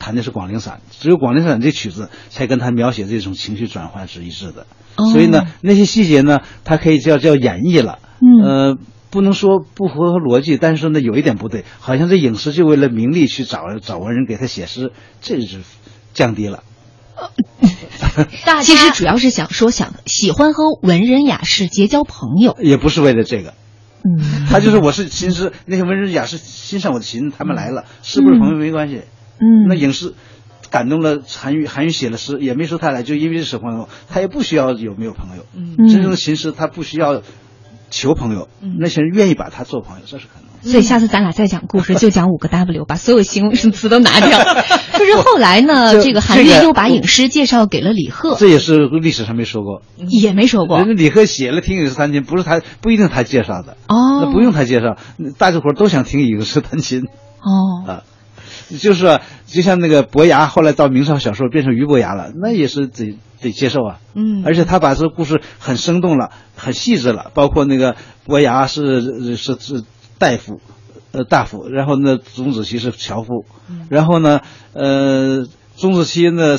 [0.00, 4.66] 弹的是广陵散，只有广陵散这曲子才跟他描写这种情绪转换是一致的。
[4.96, 8.00] 哦所以呢，那些细节呢，它可以叫叫演绎了。
[8.20, 8.78] 嗯呃，
[9.10, 15.60] 不能说不符合逻辑，但是呢，有一点不对，好像这影视就为了名利去找找文人给他写诗，这是
[16.12, 16.64] 降低了。
[18.44, 22.56] 大 其实主要是想说，想喜欢和文人雅士结交朋友。
[22.60, 23.54] 也不是为了这个，
[24.04, 28.96] 嗯，他就是我是琴师，那些文人雅士欣赏我的琴，他们来了，是不是朋友没关系。
[28.96, 29.02] 嗯
[29.68, 30.14] 那影视
[30.70, 35.44] 感动了韩愈，韩愈写了诗，也没说他俩，就因为是朋友，他也不需要有没有朋友。
[35.56, 37.22] 嗯真正的琴师他不需要
[37.90, 40.50] 求朋友，那些人愿意把他做朋友，这是可能。
[40.62, 44.38] 所以下次咱俩再讲故事，就讲五个 W，把所有形容词都拿掉。
[45.00, 54.98] 就是后来呢，这这个韩愈又把影师介绍给了李贺，这也是历史上没说过，也没说过人家李贺写了听影视弹琴，不是他不一定他介绍的，哦那不用他介绍，
[55.38, 57.04] 大家伙都想听影视弹琴
[57.40, 57.88] 哦。
[57.88, 58.02] 啊。
[58.78, 63.98] 就是说就像那个伯牙后来到明朝小说变成俞伯牙了，那也是得得接受啊。
[64.14, 69.84] 嗯而且他把这个故事很生动了，很细致了，包括那个伯牙是是是
[70.18, 70.60] 大夫，
[71.12, 73.44] 呃大夫，然后呢钟子期是樵夫，
[73.88, 74.40] 然后呢
[74.72, 75.46] 呃
[75.76, 76.56] 钟子期呢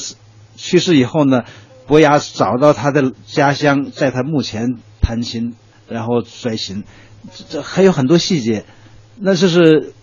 [0.55, 1.43] 去世以后呢，
[1.87, 5.55] 伯牙找到他的家乡，在他墓前弹琴，
[5.87, 6.83] 然后摔琴，
[7.33, 8.65] 这这还有很多细节，
[9.17, 9.93] 那就是。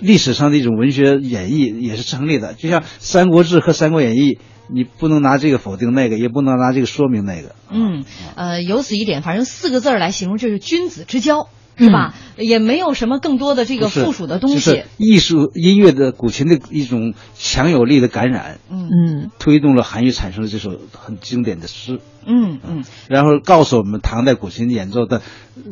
[0.00, 4.34] 历史上的一种文学演绎也是成立的，就像《三国志》和《三国演义》，
[4.68, 7.54] 你不能拿这个否定那个，也不能拿这个说明那个。
[7.70, 8.04] 嗯，
[8.36, 11.48] 呃，由此一点，反正四个字儿来形容，就是君子之交，
[11.78, 12.14] 是吧？
[12.36, 14.54] 也没有什么更多的这个附属的东西。
[14.56, 22.00] 就是艺术音乐的古琴的一种强有力的感染，嗯嗯推动了韩愈产生了这首很经典的诗。
[22.30, 25.22] 嗯嗯，然后告诉我们唐代古琴演奏的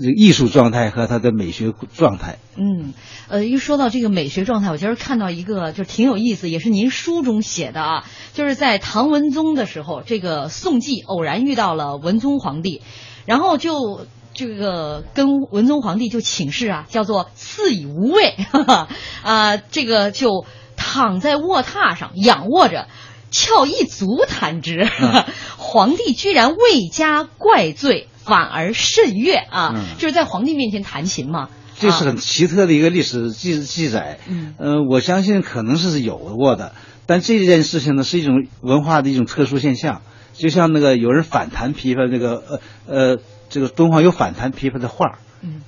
[0.01, 2.39] 这个艺术状态和它的美学状态。
[2.57, 2.95] 嗯，
[3.29, 12.81] 呃，一说到这个美学状态，我今儿看到一个就挺有意思，也是您书中写的啊，就是在唐文宗的时候，这个宋季偶然遇到了文宗皇帝，
[13.27, 14.07] 然后就
[14.37, 18.89] 这个跟文宗皇帝就请示啊，叫做赐以无畏，哈 哈
[19.23, 20.45] 啊，这个就
[20.77, 22.87] 躺在卧榻上仰卧着。
[23.29, 24.89] 翘一足弹之，
[25.59, 29.73] 皇帝居然未加怪罪，反而甚悦啊！
[29.75, 31.51] 嗯就是在皇帝面前弹琴嘛。
[31.79, 34.21] 这是很奇特的一个历史记记载。
[34.29, 36.73] 嗯呃，我相信可能是有过的，
[37.05, 43.19] 但这件事情呢是一种文化的一种特殊现象，就像那个有人反弹琵琶那个呃呃，
[43.49, 45.19] 这个敦煌有反弹琵琶的画儿。
[45.43, 45.63] 嗯。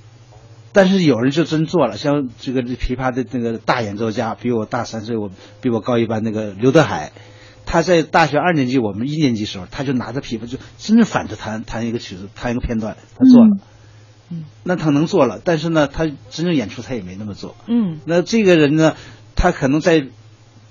[0.71, 7.11] 但是有人就真做了，像这个琵琶的那个大演奏家，比我大三岁，我比我高一班那个刘德海，
[7.65, 13.57] 他在大学二年级，我们一年级时候，他就拿着琵琶就真正反着弹弹一个曲子，弹一个片段，他做了。
[14.29, 14.45] 嗯。
[14.63, 17.55] 那他能做了，但是呢，他真正演出他也没那么做。
[17.67, 17.99] 嗯。
[18.05, 18.95] 那这个人呢，
[19.35, 20.05] 他可能在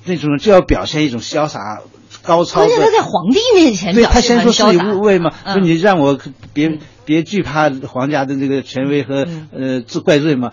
[0.05, 1.83] 那种就要表现一种潇洒、
[2.23, 2.69] 高超的。
[2.69, 4.85] 关键他在皇帝面前对他先说是很潇洒。
[4.85, 5.55] 以无畏嘛，嗯。
[5.55, 6.17] 说你让我
[6.53, 6.79] 别
[7.09, 10.53] 别惧怕皇家的这个权威和、呃治怪罪嘛，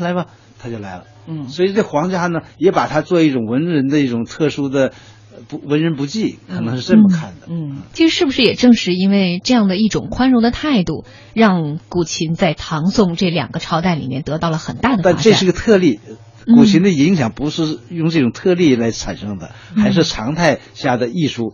[0.00, 0.28] 来吧，
[0.58, 1.04] 他就来了。
[1.28, 1.50] 嗯。
[1.50, 4.94] 所以这皇家呢，也把它作为一种文人的一种特殊的
[5.30, 7.48] 呃不文人不忌，可能是这么看的。
[7.50, 15.02] 嗯，其实是不是也正是因为这样的一种宽容的态度，让古琴在唐宋这两个朝代里面得到了很大的？
[15.04, 16.00] 但这是个特例，
[16.46, 16.56] 嗯。
[16.56, 19.82] 古琴的影响不是用这种特例来产生的，嗯。
[19.82, 21.52] 还是常态下的艺术，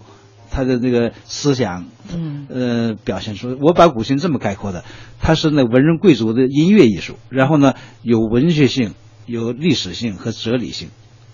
[0.50, 3.56] 它的这个思想，嗯呃，表现出。
[3.60, 4.84] 我把古琴这么概括的，
[5.20, 8.94] 它是那文人贵族的音乐艺术，然后呢有文学性、
[9.26, 10.88] 有历史性和哲理性。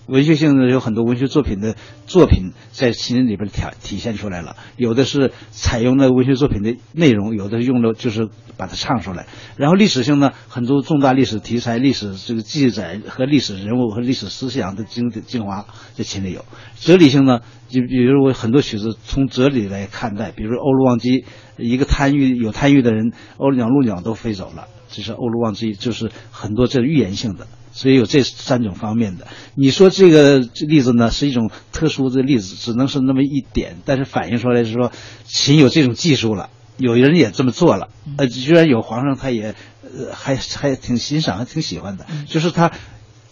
[0.07, 1.75] 文学性呢，有很多文学作品的
[2.07, 8.27] 作品在琴里边体体现出来了，有的是采用了文学作品的内容，有的用了就是
[8.57, 9.27] 把它唱出来。
[9.55, 16.43] 然后历史性呢，很多重大历史题材、历史这个记载和历史人物和历史思想的精精华在琴里有。
[16.75, 17.39] 哲理性呢，
[17.69, 21.21] 就比如我很多曲子从哲理来看待，比如《欧陆望击》，
[21.57, 27.47] 一个贪欲有贪欲的人，欧鸟、陆鸟都飞走了，这是《欧陆望击》，就是很多这预言性的。
[27.73, 29.27] 所以有这三种方面的。
[29.55, 34.91] 你说这个这例子呢，是一种特殊的例子，只能是那么一点，但是反映出来是说，
[35.25, 42.71] 秦有这种技术了，有人也这么做了，呃，居然有皇上他也，呃，还还挺欣赏，还挺喜欢的，就是他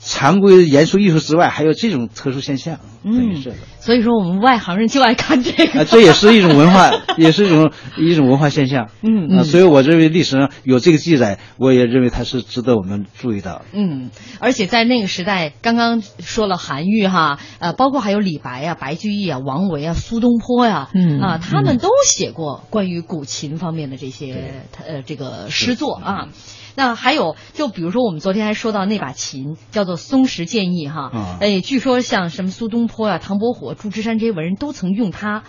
[0.03, 5.81] 常规严肃艺术之外，还有这种特殊现象，嗯是的。，所以说我们外行人就爱看这个。
[5.81, 8.89] 啊，这也是一种文化， 也是一种一种文化现象。
[9.03, 13.65] 嗯啊，所以我认为历史上有这个记载，我也认为它是值得我们注意到的。
[13.73, 26.27] 嗯，而且在那个时代，刚刚说了韩愈哈，呃，包括还有李白啊、白居易啊、王维啊、苏东坡呀、嗯啊，他们都写过关于古琴方面的这些呃这个诗作啊。
[26.75, 35.43] 那还有，就比如说我们昨天还说到那把琴叫做松石建议哈，啊哎，据说像什么苏东坡呀、唐伯虎、祝枝山这些文人都曾用它，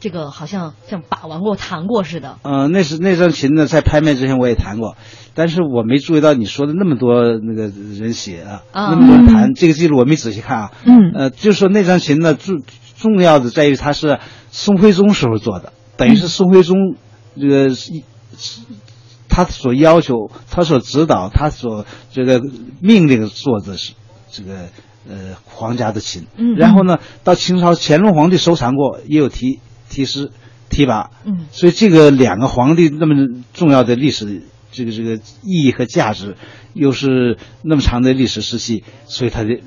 [0.00, 2.36] 这个好像像把玩过、弹过似的。
[2.42, 4.96] 呃，那是那张琴呢，在拍卖之前我也弹过，
[5.34, 10.70] 但是我没注意到你说的那么多那个人写啊，啊那么多人弹，这个记录我没仔细看啊。
[10.84, 12.62] 嗯呃，就说那张琴呢，重
[12.96, 14.18] 重要的在于它是
[14.50, 16.76] 宋徽宗时候做的，等于是宋徽宗
[17.40, 18.04] 这个一。
[19.32, 22.42] 他所要求、他所指导、他所这个
[22.80, 23.94] 命令做的是
[24.30, 24.68] 这个
[25.08, 30.30] 呃皇家的琴，嗯然后呢，到清朝乾隆皇帝收藏过，也有题题诗、
[30.68, 31.46] 题跋，嗯。
[31.50, 33.14] 所以这个两个皇帝那么
[33.54, 36.36] 重要的历史这个这个意义和价值，
[36.74, 39.60] 又是那么长的历史时期，所以它的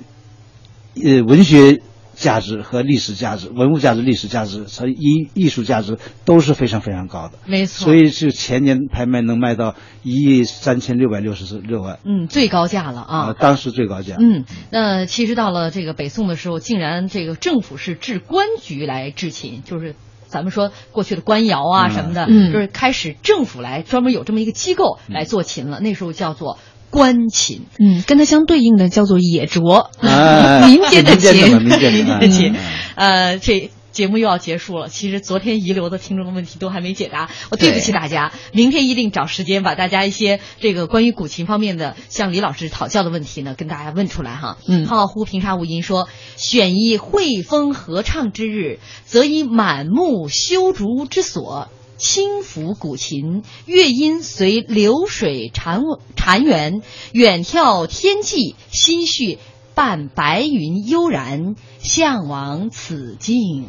[1.03, 1.81] 呃文学
[2.25, 7.37] 价值和历史价值、文物价值、历史价值和艺艺术价值都是非常非常高的。
[7.45, 7.85] 没错。
[7.85, 13.27] 所以是前年拍卖能卖到一亿三千六百六十六万，嗯，最高价了啊。
[13.27, 14.15] 呃当时最高价。
[14.19, 19.93] 嗯，那其实到了这个北宋的时候，竟然这个政府是置官局来制琴，就是
[20.27, 25.79] 咱们说过去的官窑啊嗯什么的，嗯就是开始政府来专门有这么一个机构来做琴了。
[25.79, 26.57] 那时候叫做
[26.95, 27.61] 官琴。
[27.77, 32.55] 嗯，跟它相对应的叫做野啄，哎 民间的民间的琴，民间的琴
[32.95, 34.89] 嗯呃，这节目又要结束了。
[34.89, 38.33] 其实昨天遗留的听众的问题都还没解答，我对不起大家。
[38.51, 44.57] 明天一定找时间把大家一些这个关于古琴方面的向李老师讨教的问题呢，跟大家问出来哈。
[44.67, 56.81] 嗯浩乎平沙无垠说：“选一惠风合唱之日，则以满目修竹之所。”轻抚古琴，乐音随流水潺潺源，
[57.11, 59.39] 远眺天际，心绪
[59.73, 63.67] 伴白云悠然，向往此境。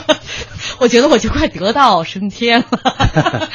[0.78, 2.68] 我觉得我就快得道升天了，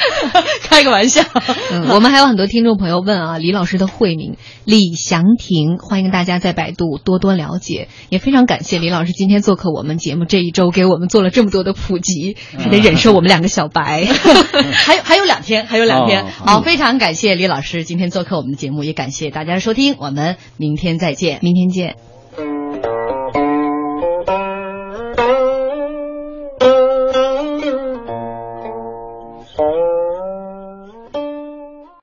[0.63, 1.23] 开个玩笑。
[1.71, 7.89] 嗯，我们还有很多听众朋友问啊，李老师的会名李祥婷，欢迎大家在百度多多了解。
[8.09, 14.07] 也非常感谢李老师今天做客我们节目，这一周给我们做了这么多的普及，还得忍受我们两个小白。
[14.73, 16.23] 还有还有两天，还有两天。
[16.23, 21.39] 哦好，非常感谢李老师今天做客我们的节目，也感谢大家的收听，我们明天再见。
[21.41, 23.20] 明天见。